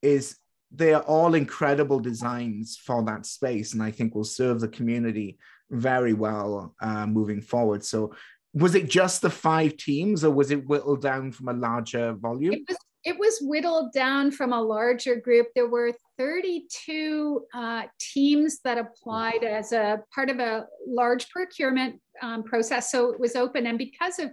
[0.02, 0.36] is
[0.70, 5.38] they are all incredible designs for that space, and I think will serve the community
[5.70, 7.84] very well uh, moving forward.
[7.84, 8.14] So,
[8.52, 12.54] was it just the five teams, or was it whittled down from a larger volume?
[12.54, 15.48] It was, it was whittled down from a larger group.
[15.54, 22.44] There were 32 uh, teams that applied as a part of a large procurement um,
[22.44, 22.90] process.
[22.90, 24.30] So it was open, and because of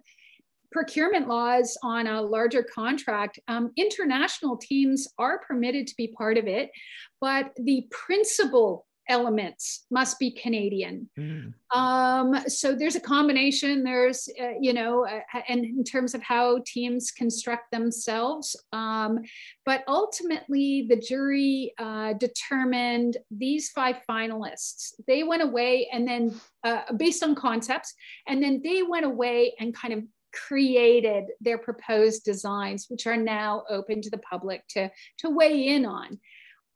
[0.72, 6.48] procurement laws on a larger contract, um, international teams are permitted to be part of
[6.48, 6.72] it,
[7.20, 11.10] but the principal elements must be Canadian.
[11.18, 11.54] Mm.
[11.76, 13.84] Um, so there's a combination.
[13.84, 18.56] There's, uh, you know, uh, and in terms of how teams construct themselves.
[18.72, 19.20] Um,
[19.66, 24.94] but ultimately, the jury uh, determined these five finalists.
[25.08, 27.94] They went away and then, uh, based on concepts,
[28.28, 33.64] and then they went away and kind of created their proposed designs, which are now
[33.70, 36.20] open to the public to, to weigh in on.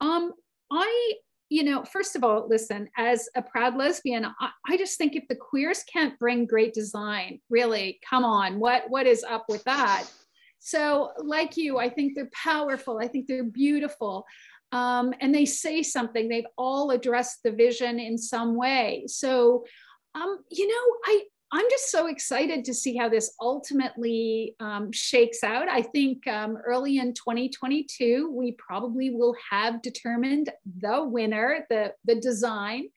[0.02, 0.34] Um,
[0.72, 1.14] I
[1.56, 5.26] you know, first of all, listen, as a proud lesbian, I, I, just think if
[5.30, 10.04] the queers can't bring great design, really, come on, what what is up with that?
[10.60, 13.00] So, like you, I think they're powerful.
[13.02, 14.26] I think they're beautiful.
[14.74, 16.28] Um, and they say something.
[16.28, 19.06] They've all addressed the vision in some way.
[19.08, 19.64] So,
[20.14, 21.24] um, you know, I
[21.56, 25.70] I'm just so excited to see how this ultimately um, shakes out.
[25.70, 30.50] I think um, early in 2022, we probably will have determined
[30.82, 32.90] the winner, the, the design.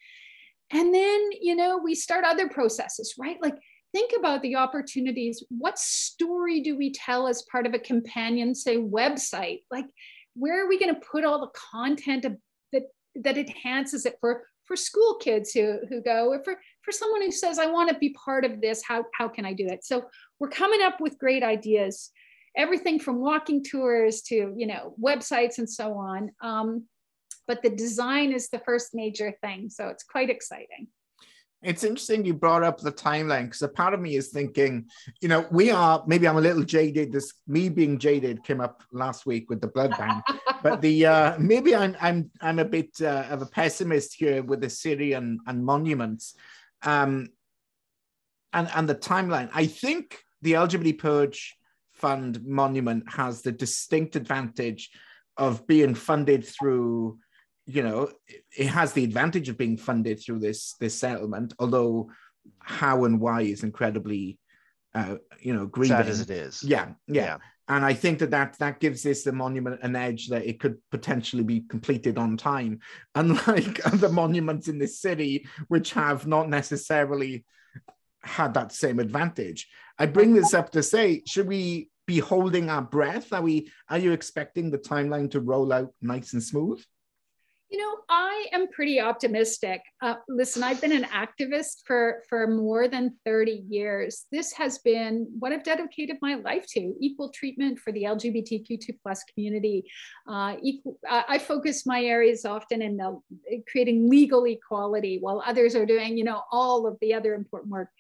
[0.73, 3.41] And then, you know, we start other processes, right?
[3.41, 3.55] Like,
[3.93, 5.45] think about the opportunities.
[5.51, 9.61] What story do we tell as part of a companion, say, website?
[9.71, 9.87] Like,
[10.35, 12.27] where are we going to put all the content
[12.73, 12.83] that,
[13.15, 17.31] that enhances it for for school kids who, who go, or for, for someone who
[17.31, 19.85] says, I want to be part of this, how, how can I do that?
[19.85, 20.05] So
[20.39, 22.11] we're coming up with great ideas,
[22.57, 26.31] everything from walking tours to, you know, websites and so on.
[26.41, 26.87] Um,
[27.47, 29.69] but the design is the first major thing.
[29.69, 30.87] So it's quite exciting.
[31.61, 34.87] It's interesting you brought up the timeline because a part of me is thinking,
[35.21, 37.13] you know, we are maybe I'm a little jaded.
[37.13, 40.25] This me being jaded came up last week with the blood bank,
[40.63, 44.61] but the uh, maybe I'm I'm I'm a bit uh, of a pessimist here with
[44.61, 46.37] the city and, and monuments,
[46.83, 47.29] um,
[48.53, 49.51] and and the timeline.
[49.55, 51.57] I think the LGBT Purge
[51.93, 54.91] Fund monument has the distinct advantage
[55.37, 57.19] of being funded through
[57.69, 58.11] you know,
[58.57, 62.11] it has the advantage of being funded through this this settlement, although
[62.61, 64.39] how and why is incredibly,
[64.95, 65.99] uh, you know, grieving.
[65.99, 66.65] Sad as it is.
[66.65, 67.37] Yeah, yeah, yeah.
[67.69, 70.79] And I think that, that that gives this the monument an edge that it could
[70.91, 72.81] potentially be completed on time,
[73.15, 77.45] unlike other monuments in this city, which have not necessarily
[78.23, 79.69] had that same advantage.
[79.99, 83.33] I bring this up to say, should we be holding our breath?
[83.33, 83.71] Are we?
[83.89, 86.83] Are you expecting the timeline to roll out nice and smooth?
[87.71, 89.83] You know, I am pretty optimistic.
[90.01, 94.25] Uh, listen, I've been an activist for, for more than 30 years.
[94.33, 99.23] This has been what I've dedicated my life to equal treatment for the LGBTQ2 plus
[99.25, 99.85] community.
[100.27, 103.21] Uh, equal, I focus my areas often in the,
[103.71, 107.91] creating legal equality while others are doing, you know, all of the other important work.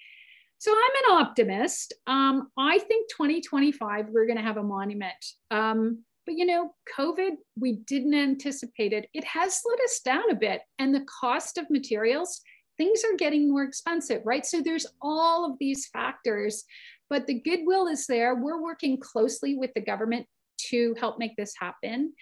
[0.56, 1.92] So I'm an optimist.
[2.06, 5.12] Um, I think 2025, we're going to have a monument.
[5.50, 9.08] Um, but you know, COVID, we didn't anticipate it.
[9.14, 10.60] It has slowed us down a bit.
[10.78, 12.42] And the cost of materials,
[12.76, 14.44] things are getting more expensive, right?
[14.44, 16.64] So there's all of these factors,
[17.08, 18.34] but the goodwill is there.
[18.34, 20.26] We're working closely with the government
[20.68, 22.12] to help make this happen.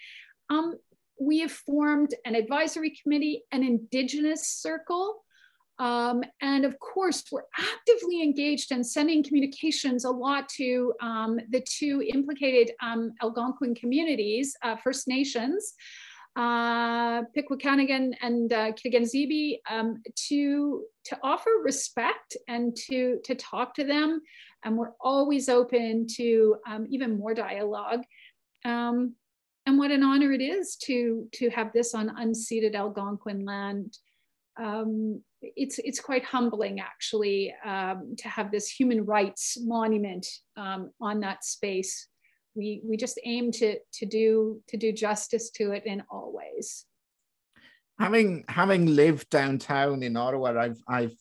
[0.49, 0.75] Um,
[1.19, 5.25] we have formed an advisory committee, an Indigenous circle,
[5.79, 11.61] um, and of course, we're actively engaged and sending communications a lot to um, the
[11.61, 15.73] two implicated um, Algonquin communities, uh, First Nations,
[16.35, 18.71] uh, and uh,
[19.69, 24.21] um, to, to offer respect and to, to talk to them.
[24.63, 28.03] And we're always open to um, even more dialogue.
[28.65, 29.13] Um,
[29.67, 33.97] and what an honor it is to, to have this on unceded Algonquin land.
[34.59, 41.19] Um, it's it's quite humbling actually um, to have this human rights monument um, on
[41.21, 42.07] that space.
[42.55, 46.85] We we just aim to to do to do justice to it in all ways.
[47.99, 51.15] Having having lived downtown in Ottawa, I've I've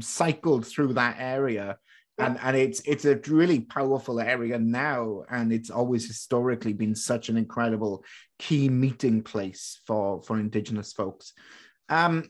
[0.00, 1.78] cycled through that area.
[2.20, 7.28] And, and it's it's a really powerful area now, and it's always historically been such
[7.28, 8.04] an incredible
[8.40, 11.32] key meeting place for for Indigenous folks.
[11.88, 12.28] Um,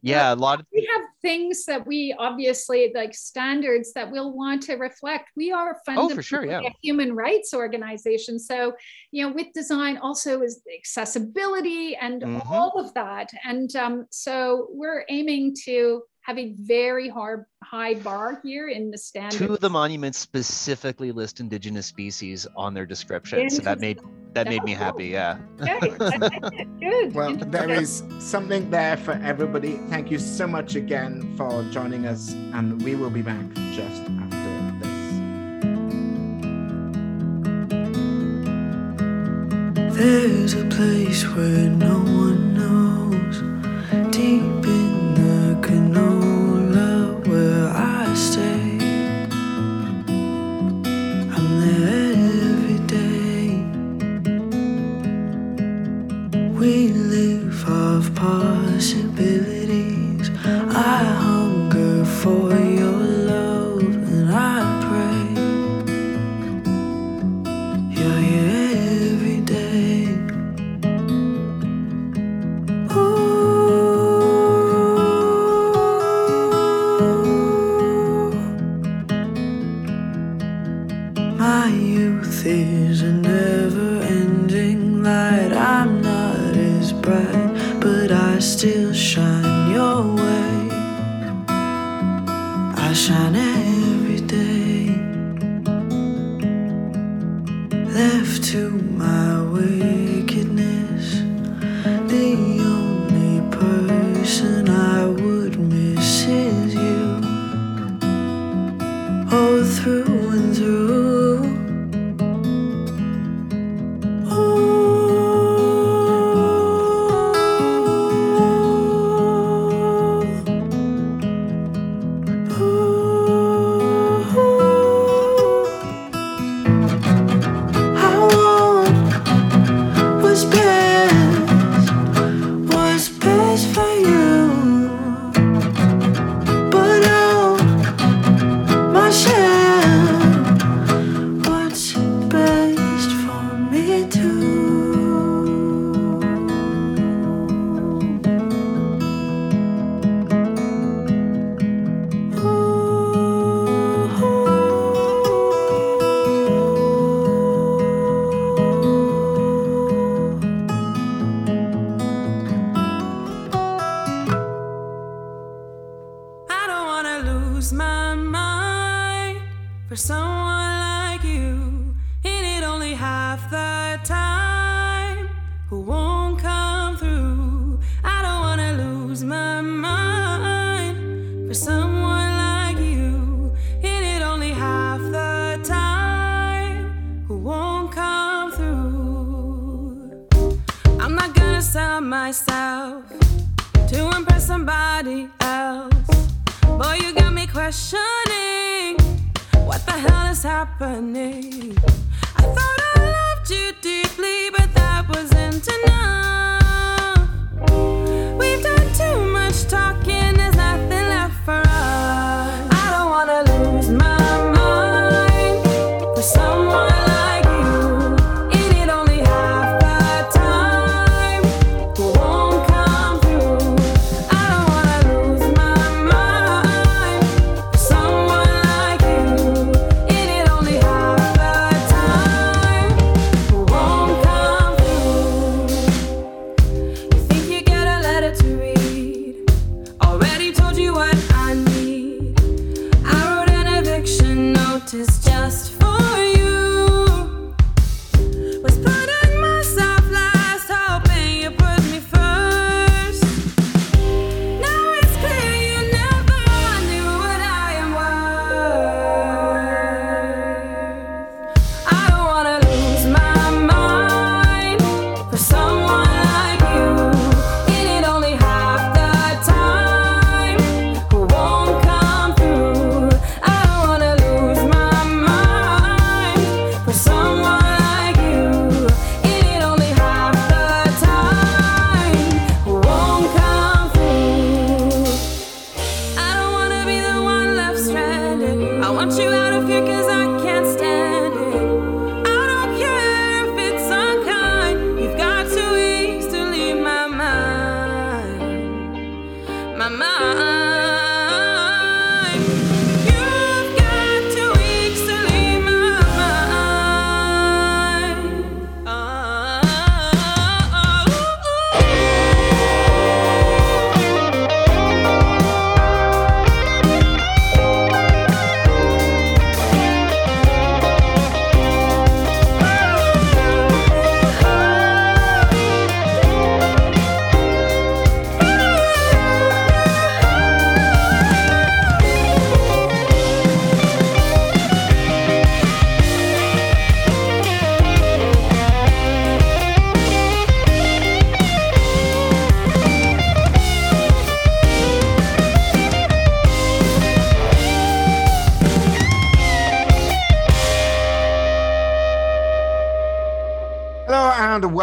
[0.00, 4.62] yeah, a lot of we have things that we obviously like standards that we'll want
[4.64, 5.30] to reflect.
[5.36, 6.70] We are Oh, for sure, fundamentally yeah.
[6.70, 8.38] a human rights organization.
[8.38, 8.74] So,
[9.12, 12.50] you know, with design also is accessibility and Mhm.
[12.50, 13.30] all of that.
[13.44, 18.98] And um, so we're aiming to have a very hard high bar here in the
[18.98, 19.38] standards.
[19.38, 23.50] two of the monuments specifically list indigenous species on their description.
[23.50, 24.00] So that made
[24.34, 25.06] that made me happy.
[25.08, 25.38] Yeah.
[25.60, 26.68] Okay, I like it.
[26.80, 27.14] Good.
[27.14, 29.78] Well, there is something there for everybody.
[29.90, 34.38] Thank you so much again for joining us, and we will be back just after
[34.78, 34.90] this.
[39.96, 43.42] There's a place where no one knows.
[44.10, 44.91] Deep in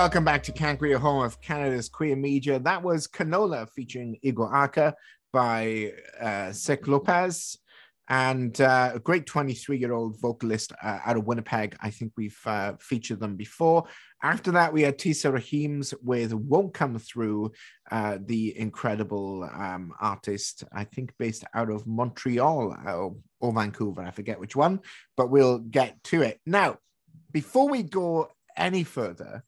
[0.10, 2.58] welcome back to CanQueer, home of Canada's queer media.
[2.58, 4.92] That was Canola featuring Igor Aka
[5.32, 7.60] by uh, Sek Lopez
[8.08, 11.76] and uh, a great 23 year old vocalist uh, out of Winnipeg.
[11.80, 13.84] I think we've uh, featured them before.
[14.24, 17.52] After that, we had Tisa Rahims with Won't Come Through,
[17.92, 24.02] uh, the incredible um, artist, I think based out of Montreal or, or Vancouver.
[24.02, 24.80] I forget which one,
[25.16, 26.40] but we'll get to it.
[26.48, 26.78] Now,
[27.32, 29.44] before we go any further,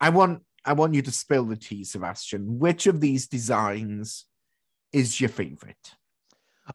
[0.00, 2.58] I want I want you to spill the tea, Sebastian.
[2.58, 4.26] Which of these designs
[4.92, 5.94] is your favorite?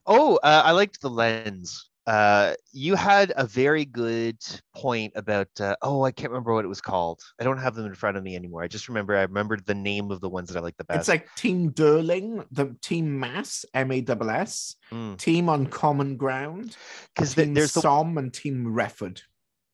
[0.05, 1.89] Oh, uh, I liked the lens.
[2.07, 4.37] Uh, you had a very good
[4.75, 5.49] point about.
[5.59, 7.19] Uh, oh, I can't remember what it was called.
[7.39, 8.63] I don't have them in front of me anymore.
[8.63, 11.01] I just remember I remembered the name of the ones that I like the best.
[11.01, 15.17] It's like Team Durling, the Team Mass, M A W S, Mm.
[15.17, 16.75] Team on Common Ground,
[17.13, 19.21] because Team there's the Som and Team Refford.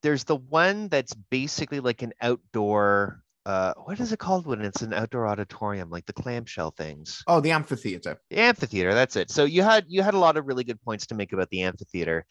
[0.04, 3.24] there's the one that's basically like an outdoor.
[3.48, 7.24] Uh, what is it called when it's an outdoor auditorium, like the clamshell things?
[7.28, 8.20] Oh, the amphitheater.
[8.30, 11.08] The amphitheater that's it so you had you had a lot of really good points
[11.08, 12.26] to make about the amphitheater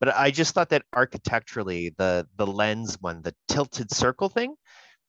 [0.00, 4.54] but i just thought that architecturally the the lens one the tilted circle thing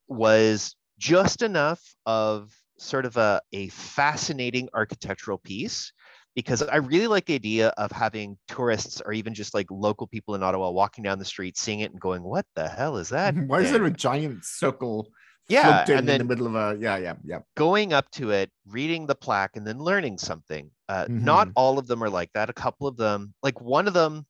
[0.07, 5.91] was just enough of sort of a, a fascinating architectural piece
[6.35, 10.35] because i really like the idea of having tourists or even just like local people
[10.35, 13.35] in ottawa walking down the street seeing it and going what the hell is that
[13.47, 15.09] Why is thing?" there a giant circle
[15.49, 17.39] Yeah, and in then- the middle of a yeah, yeah, yeah.
[17.55, 20.69] going up to it, reading the plaque, and then learning something.
[20.87, 21.53] Uh, Not Mhm.
[21.55, 22.49] all of them are like that.
[22.49, 24.25] A couple of them, like one of them,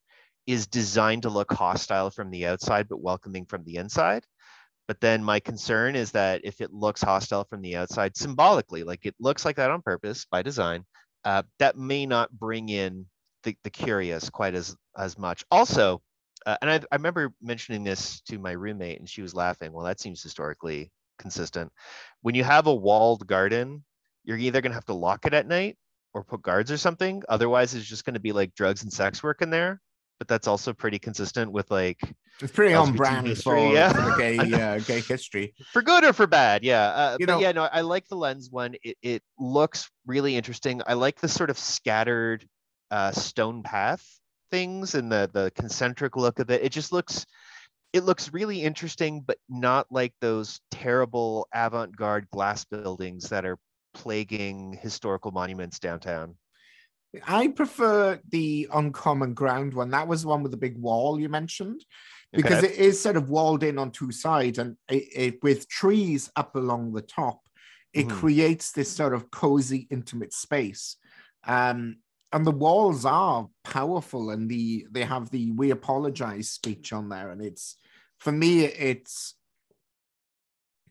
[0.47, 4.25] is designed to look hostile from the outside but welcoming from the inside.
[4.87, 9.05] But then my concern is that if it looks hostile from the outside symbolically, like
[9.05, 10.83] it looks like that on purpose by design,
[11.25, 13.05] uh, that may not bring in
[13.43, 15.45] the, the curious quite as as much.
[15.51, 16.01] Also,
[16.45, 19.71] uh, and I, I remember mentioning this to my roommate, and she was laughing.
[19.71, 21.71] Well, that seems historically consistent.
[22.21, 23.83] When you have a walled garden,
[24.23, 25.77] you're either going to have to lock it at night
[26.13, 27.21] or put guards or something.
[27.29, 29.79] Otherwise, it's just going to be like drugs and sex work in there.
[30.17, 31.97] But that's also pretty consistent with like
[32.41, 33.93] It's pretty on LGBT brand history, for, yeah.
[33.93, 35.53] for gay uh, gay history.
[35.71, 36.63] for good or for bad.
[36.63, 36.87] Yeah.
[36.87, 38.75] Uh, You but know- yeah, no, I like the lens one.
[38.83, 40.81] It, it looks really interesting.
[40.85, 42.45] I like the sort of scattered
[42.91, 44.03] uh, stone path
[44.51, 46.63] things and the the concentric look of it.
[46.63, 47.25] It just looks
[47.93, 53.57] it looks really interesting, but not like those terrible avant-garde glass buildings that are
[53.93, 56.37] plaguing historical monuments downtown.
[57.25, 59.89] I prefer the uncommon ground one.
[59.89, 61.83] That was the one with the big wall you mentioned,
[62.35, 62.63] because Okay.
[62.63, 66.55] it is sort of walled in on two sides, and it, it with trees up
[66.55, 67.41] along the top,
[67.93, 68.09] it Mhm.
[68.09, 70.97] creates this sort of cozy, intimate space.
[71.45, 71.97] Um,
[72.31, 77.31] and the walls are powerful, and the they have the "we apologize" speech on there,
[77.31, 77.75] and it's
[78.19, 79.35] for me, it's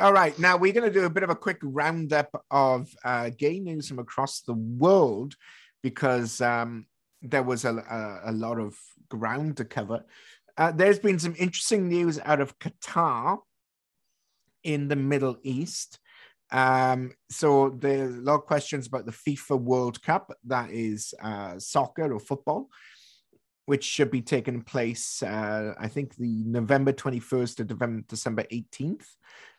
[0.00, 3.30] All right, now we're going to do a bit of a quick roundup of uh,
[3.36, 5.36] gay news from across the world
[5.84, 6.86] because um,
[7.22, 8.76] there was a, a, a lot of
[9.08, 10.04] ground to cover.
[10.56, 13.38] Uh, there's been some interesting news out of Qatar
[14.62, 15.98] in the Middle East.
[16.50, 21.58] Um, so there's a lot of questions about the FIFA World Cup, that is uh,
[21.58, 22.68] soccer or football,
[23.66, 29.06] which should be taking place, uh, I think, the November 21st to December 18th.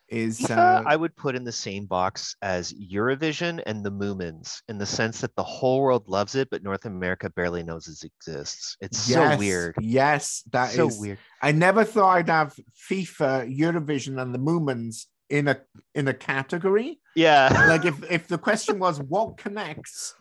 [0.09, 4.61] Is FIFA, uh, I would put in the same box as Eurovision and the Moomins
[4.67, 8.05] in the sense that the whole world loves it, but North America barely knows it
[8.05, 8.77] exists.
[8.81, 9.75] It's yes, so weird.
[9.79, 11.17] Yes, that is so weird.
[11.41, 12.55] I never thought I'd have
[12.89, 15.59] FIFA, Eurovision, and the Moomins in a
[15.93, 16.99] in a category.
[17.15, 17.65] Yeah.
[17.67, 20.13] Like if if the question was what connects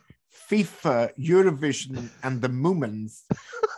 [0.49, 3.21] FIFA, Eurovision, and the Moomins,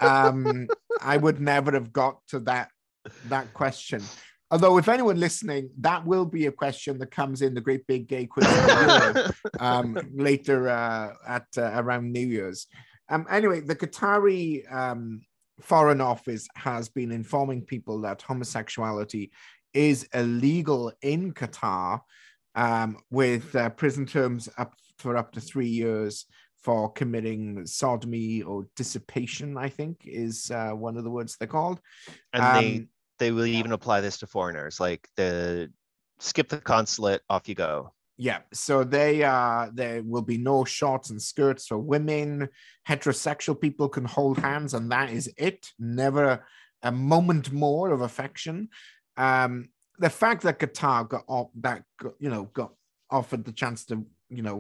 [0.02, 0.68] um,
[1.02, 2.70] I would never have got to that
[3.30, 4.02] that question.
[4.50, 8.08] Although, if anyone listening, that will be a question that comes in the great big
[8.08, 8.48] gay quiz
[9.60, 12.68] um, later uh, at uh, around New Year's.
[13.10, 15.22] Um, anyway, the Qatari um,
[15.60, 19.32] Foreign Office has been informing people that homosexuality
[19.74, 22.00] is illegal in Qatar,
[22.56, 26.26] um, with uh, prison terms up for up to three years
[26.64, 29.58] for committing sodomy or dissipation.
[29.58, 31.80] I think is uh, one of the words they're called.
[32.34, 32.90] and Um,
[33.20, 35.72] they will even apply this to foreigners like the
[36.20, 41.12] skip the consulate off you go Yeah, so they uh there will be no shorts
[41.12, 42.50] and skirts for women.
[42.90, 45.68] Heterosexual people can hold hands, and that is it.
[45.78, 46.44] Never
[46.82, 48.70] a, moment more of affection.
[49.18, 51.84] Um, the fact that Qatar got off that
[52.24, 52.72] you know got
[53.12, 53.96] offered the chance to
[54.38, 54.56] you know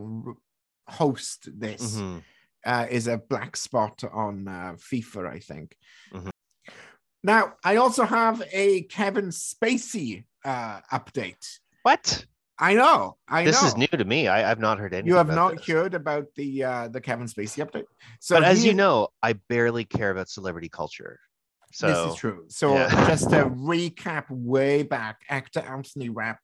[0.87, 2.21] host this Mhm.
[2.71, 5.75] uh, is a black spot on uh, FIFA, I think.
[6.13, 6.29] Mhm.
[7.27, 11.45] Now, I also have a Kevin Spacey uh, update.
[11.83, 12.25] what
[12.57, 13.67] I know, I this know.
[13.67, 15.67] is new to me I, i've not heard anything You have not this.
[15.67, 17.85] heard about the uh, the Kevin Spacey update.
[18.19, 21.19] So but as he- you know i barely care about celebrity culture
[21.73, 22.45] so this is true.
[22.47, 23.07] So yeah.
[23.11, 26.39] just to recap way back, actor Anthony Rapp,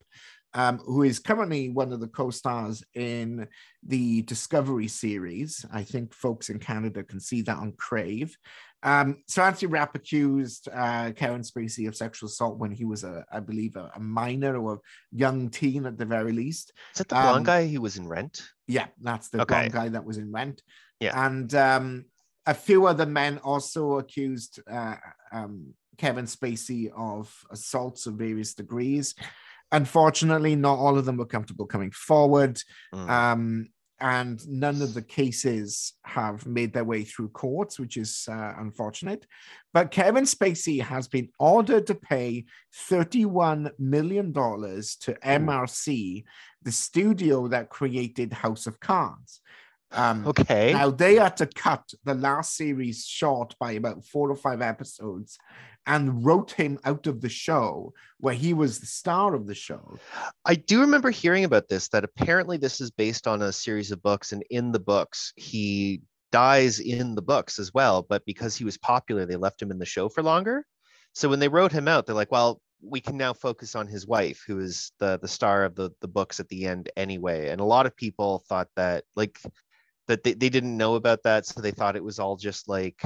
[0.53, 3.47] um, who is currently one of the co-stars in
[3.87, 5.65] the Discovery series.
[5.71, 8.35] I think folks in Canada can see that on Crave.
[8.83, 13.23] Um, so Anthony Rapp accused uh, Kevin Spacey of sexual assault when he was a,
[13.31, 14.79] I believe, a, a minor or a
[15.11, 16.73] young teen at the very least.
[16.91, 19.53] is that the blonde um, guy who was in rent Yeah, that's the Okay.
[19.55, 20.61] blonde guy that was in Rent.
[20.99, 21.25] Yeah.
[21.25, 22.05] And um,
[22.45, 24.95] a few other men also accused uh,
[25.31, 29.15] um, Kevin Spacey of assaults of various degrees.
[29.71, 32.59] Unfortunately, not all of them were comfortable coming forward.
[32.93, 33.09] Mm.
[33.09, 33.69] Um,
[34.03, 39.25] and none of the cases have made their way through courts, which is uh, unfortunate.
[39.73, 42.43] But Kevin Spacey has been ordered to pay
[42.89, 46.25] $31 million to MRC,
[46.61, 49.39] the studio that created House of Cards.
[49.95, 54.35] Um, okay now they had to cut the last series short by about four or
[54.35, 55.37] five episodes
[55.85, 59.97] and wrote him out of the show where he was the star of the show.
[60.45, 64.01] I do remember hearing about this that apparently this is based on a series of
[64.01, 68.01] books, and in the books, he dies in the books as well.
[68.01, 70.65] But because he was popular, they left him in the show for longer.
[71.13, 74.07] So when they wrote him out, they're like, well, we can now focus on his
[74.07, 77.49] wife, who is the the star of the the books at the end anyway.
[77.49, 79.39] And a lot of people thought that like
[80.07, 83.01] that they, they didn't know about that, so they thought it was all just like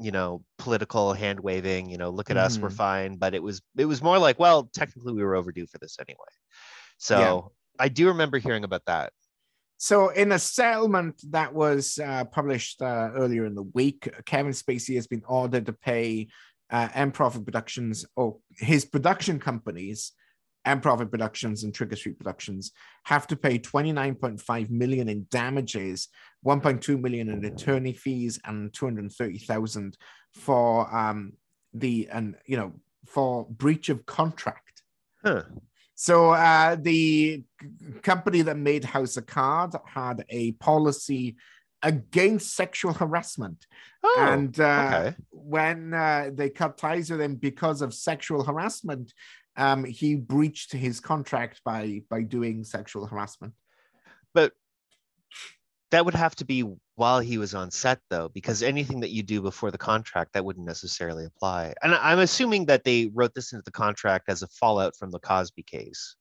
[0.00, 2.72] you know political hand waving you know look at us we're Mhm.
[2.76, 5.96] fine but it was it was more like well technically we were overdue for this
[6.00, 6.32] anyway.
[6.98, 9.12] So i do remember hearing about that.
[9.78, 14.94] So, in a settlement that was uh, published uh, earlier in the week, Kevin Spacey
[14.96, 16.28] has been ordered to pay
[16.68, 20.12] uh, M Profit Productions or his production companies,
[20.64, 22.72] M Profit Productions and Trigger Street Productions,
[23.04, 26.08] have to pay 29.5 million in damages,
[26.44, 29.96] 1.2 million in attorney fees, and 230,000
[30.32, 31.32] for um,
[31.72, 32.72] the and you know
[33.06, 34.82] for breach of contract.
[35.24, 35.42] huh.
[35.94, 37.42] So uh, the
[38.02, 41.36] company that made House of Cards had a policy
[41.82, 43.66] against sexual harassment,
[44.02, 45.16] oh and uh, okay.
[45.30, 49.12] when uh, they cut ties with him because of sexual harassment,
[49.60, 53.52] um, he breached his contract by by doing sexual harassment.
[54.34, 54.52] but
[55.90, 59.22] that would have to be while he was on set though because anything that you
[59.22, 63.52] do before the contract that wouldn't necessarily apply and i'm assuming that they wrote this
[63.52, 66.16] into the contract as a fallout from the cosby case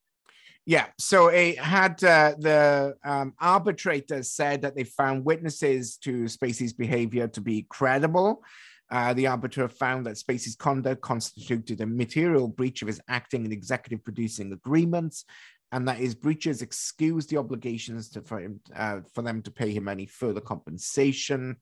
[0.65, 6.73] Yeah, so it had uh, the um, arbitrator said that they found witnesses to Spacey's
[6.73, 8.43] behavior to be credible.
[8.91, 13.53] Uh, the arbiter found that Spacey's conduct constituted a material breach of his acting and
[13.53, 15.25] executive producing agreements,
[15.71, 19.71] and that his breaches excused the obligations to, for him uh, for them to pay
[19.71, 21.57] him any further compensation.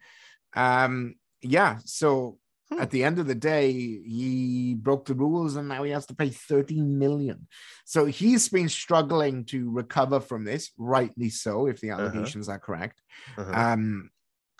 [0.55, 2.81] Um, yeah, so Hmm.
[2.81, 6.15] at the end of the day, he broke the rules, and now he has to
[6.15, 7.47] pay 13 million.
[7.85, 12.01] So he's been struggling to recover from this, rightly so, if the Uh-huh.
[12.01, 13.01] allegations are correct.
[13.37, 13.53] Uh-huh.
[13.53, 14.09] Um,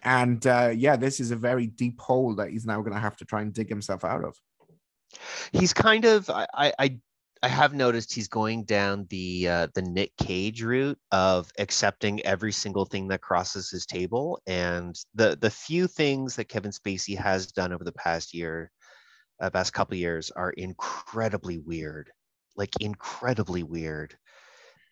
[0.03, 3.17] and uh, yeah, this is a very deep hole that he's now going to have
[3.17, 4.35] to try and dig himself out of.
[5.53, 6.99] he's kind of I, I
[7.43, 12.51] I have noticed he's going down the uh, the Nick Cage route of accepting every
[12.51, 17.47] single thing that crosses his table, and the the few things that Kevin Spacey has
[17.51, 18.71] done over the past year,
[19.41, 22.11] uh, past couple years, are incredibly weird,
[22.55, 24.17] like incredibly weird.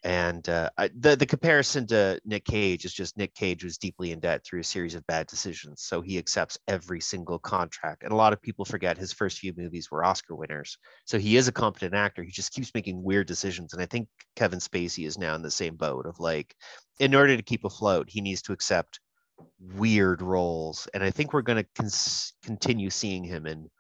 [0.06, 4.12] And uh, I, the the comparison to Nick Cage is just Nick Cage was deeply
[4.12, 8.04] in debt through a series of bad decisions, so he accepts every single contract.
[8.04, 11.38] And a lot of people forget his first few movies were Oscar winners, so he
[11.38, 12.22] is a competent actor.
[12.22, 15.50] He just keeps making weird decisions, and I think Kevin Spacey is now in the
[15.50, 16.56] same boat of like,
[17.00, 19.00] in order to keep afloat, he needs to accept
[19.60, 23.72] weird roles, and I think we're going to cons- continue seeing him in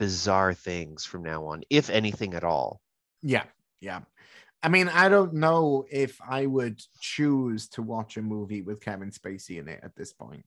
[0.00, 2.80] bizarre things from now on, if anything at all.
[3.22, 3.44] Yeah,
[3.80, 4.00] yeah.
[4.64, 9.10] I mean, I don't know if I would choose to watch a movie with Kevin
[9.10, 10.46] Spacey in it at this point.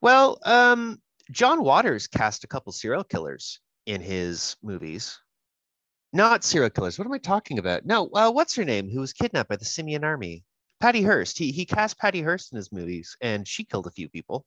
[0.00, 1.02] Well, um,
[1.32, 5.18] John Waters cast a couple serial killers in his movies.
[6.12, 7.00] Not serial killers.
[7.00, 7.84] What am I talking about?
[7.84, 8.88] No, uh, what's her name?
[8.88, 10.44] Who was kidnapped by the Simian army?
[10.78, 11.36] Patty Hearst.
[11.36, 14.46] He he cast Patty Hearst in his movies, and she killed a few people.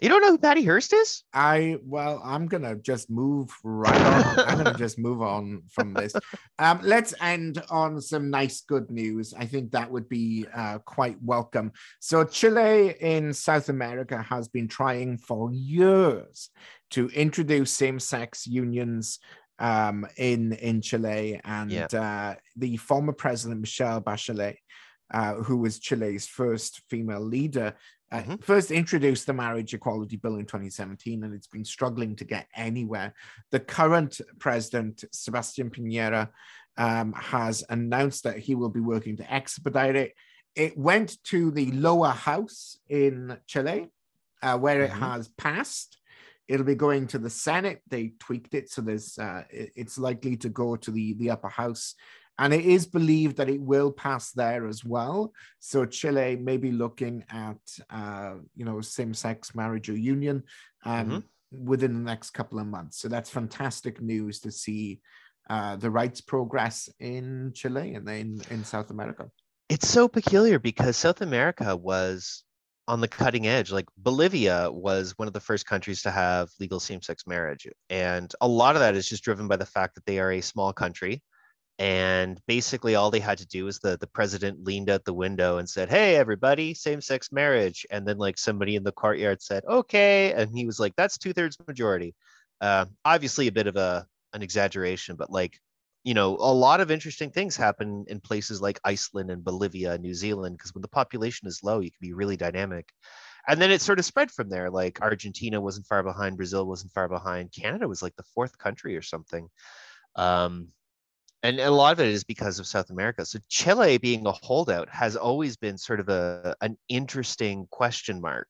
[0.00, 1.24] You don't know who Patty Hearst is?
[1.32, 4.38] I well, I'm gonna just move right on.
[4.46, 6.12] I'm gonna just move on from this.
[6.60, 9.34] Um, let's end on some nice good news.
[9.36, 11.72] I think that would be uh, quite welcome.
[12.00, 16.50] So Chile in South America has been trying for years
[16.90, 19.18] to introduce same-sex unions
[19.58, 21.86] um, in in Chile, and Yeah.
[21.92, 24.56] uh, the former president Michelle Bachelet,
[25.12, 27.74] uh, who was Chile's first female leader,
[28.10, 28.42] uh, Mhm.
[28.42, 33.14] first introduced the marriage equality bill in 2017, and it's been struggling to get anywhere.
[33.50, 36.30] The current president, Sebastian Piñera,
[36.76, 40.14] um, has announced that he will be working to expedite it.
[40.54, 43.90] It went to the lower house in Chile,
[44.42, 44.98] uh, where it Mhm.
[44.98, 45.98] has passed.
[46.46, 47.82] It'll be going to the Senate.
[47.88, 51.94] They tweaked it, so there's uh, it's likely to go to the the upper house,
[52.38, 55.32] and it is believed that it will pass there as well.
[55.58, 57.58] So Chile may be looking at
[57.90, 60.44] uh, you know same-sex marriage or union
[60.84, 63.00] um, within the next couple of months.
[63.00, 65.00] So that's fantastic news to see
[65.50, 69.30] uh, the rights progress in Chile and then in South America.
[69.68, 72.44] It's so peculiar because South America was
[72.86, 73.70] on the cutting edge.
[73.70, 77.68] Like Bolivia was one of the first countries to have legal same sex marriage.
[77.90, 80.40] And a lot of that is just driven by the fact that they are a
[80.40, 81.22] small country.
[81.78, 85.58] And basically, all they had to do was the, the president leaned out the window
[85.58, 87.86] and said, Hey, everybody, same sex marriage.
[87.90, 90.32] And then, like, somebody in the courtyard said, Okay.
[90.32, 92.14] And he was like, That's two thirds majority.
[92.60, 95.58] Uh, obviously, a bit of a an exaggeration, but like,
[96.04, 100.02] you know, a lot of interesting things happen in places like Iceland and Bolivia, and
[100.02, 102.88] New Zealand, because when the population is low, you can be really dynamic.
[103.46, 104.70] And then it sort of spread from there.
[104.70, 108.96] Like Argentina wasn't far behind, Brazil wasn't far behind, Canada was like the fourth country
[108.96, 109.48] or something.
[110.16, 110.68] Um,
[111.42, 113.24] and, a lot of it is because of South America.
[113.24, 118.48] So Chile being a holdout has always been sort of a an interesting question mark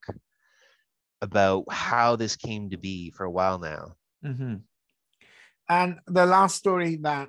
[1.20, 3.94] about how this came to be for a while now.
[4.24, 4.56] Mm-hmm.
[5.68, 7.28] And the last story that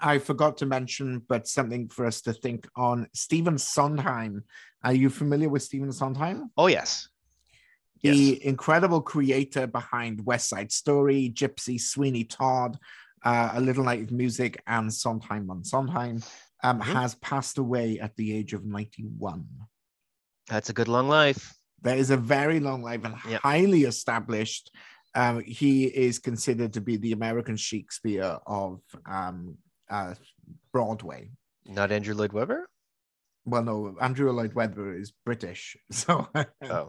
[0.00, 4.44] I forgot to mention, but something for us to think on Stephen Sondheim.
[4.84, 6.50] Are you familiar with Stephen Sondheim?
[6.56, 7.08] Oh yes,
[8.02, 8.38] the Yes.
[8.42, 12.78] incredible creator behind West Side Story, Gypsy, Sweeney Todd,
[13.24, 16.22] uh, A Little Night of Music, and Sondheim on Sondheim,
[16.62, 16.84] um, Mhm.
[16.84, 19.46] has passed away at the age of 91.
[20.48, 21.58] that's a good long life.
[21.82, 23.40] There is a very long life and Yep.
[23.42, 24.70] highly established.
[25.14, 29.58] Um, he is considered to be the American Shakespeare of um,
[29.90, 30.14] uh,
[30.72, 31.30] Broadway.
[31.64, 32.68] Not Andrew Lloyd Webber.
[33.46, 36.28] Well, no, Andrew Lloyd Webber is British, so
[36.62, 36.88] Oh.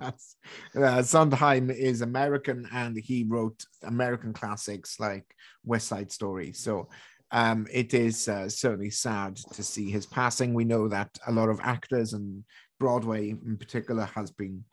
[0.76, 5.26] uh, Sondheim is American, and he wrote American classics like
[5.64, 6.52] West Side Story.
[6.54, 6.90] So
[7.32, 10.54] um, it is uh, certainly sad to see his passing.
[10.54, 12.44] We know that a lot of actors and
[12.80, 14.64] Broadway, in particular, has been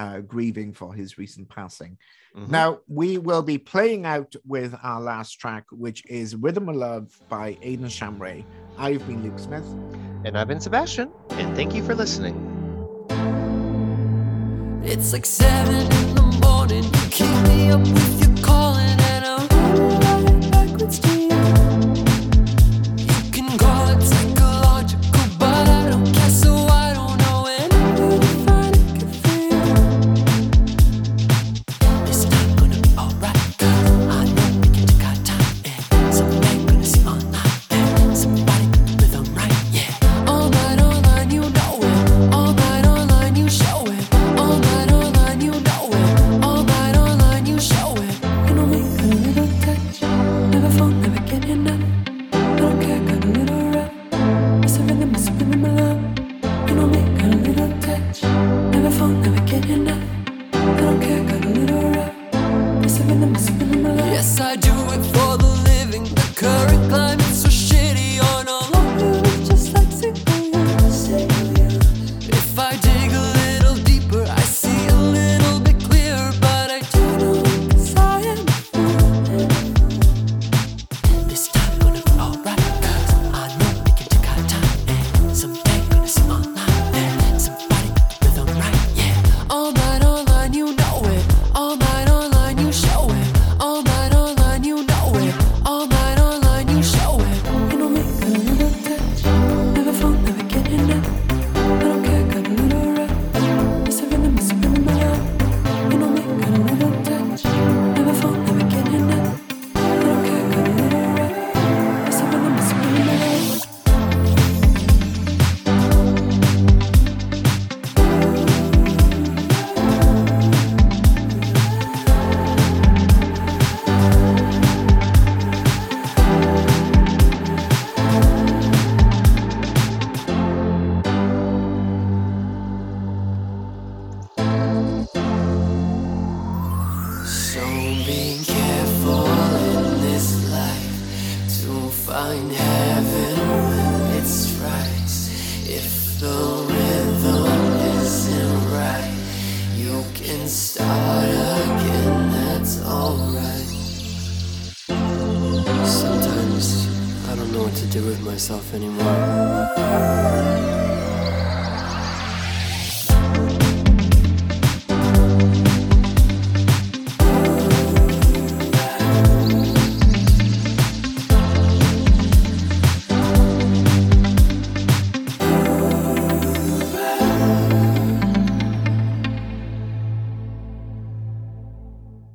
[0.00, 1.92] uh, grieving for his recent passing.
[2.34, 2.48] Mhm.
[2.48, 7.06] Now, we will be playing out with our last track, which is Rhythm of Love
[7.28, 8.44] by Aidan Shamray.
[8.78, 9.66] I've been Luke Smith.
[10.24, 12.36] And I've been Sebastian, and thank you for listening.
[14.82, 16.84] It's like seven in the morning.
[16.84, 19.46] You keep me up with your calling, and I'm
[20.00, 21.19] running backwards to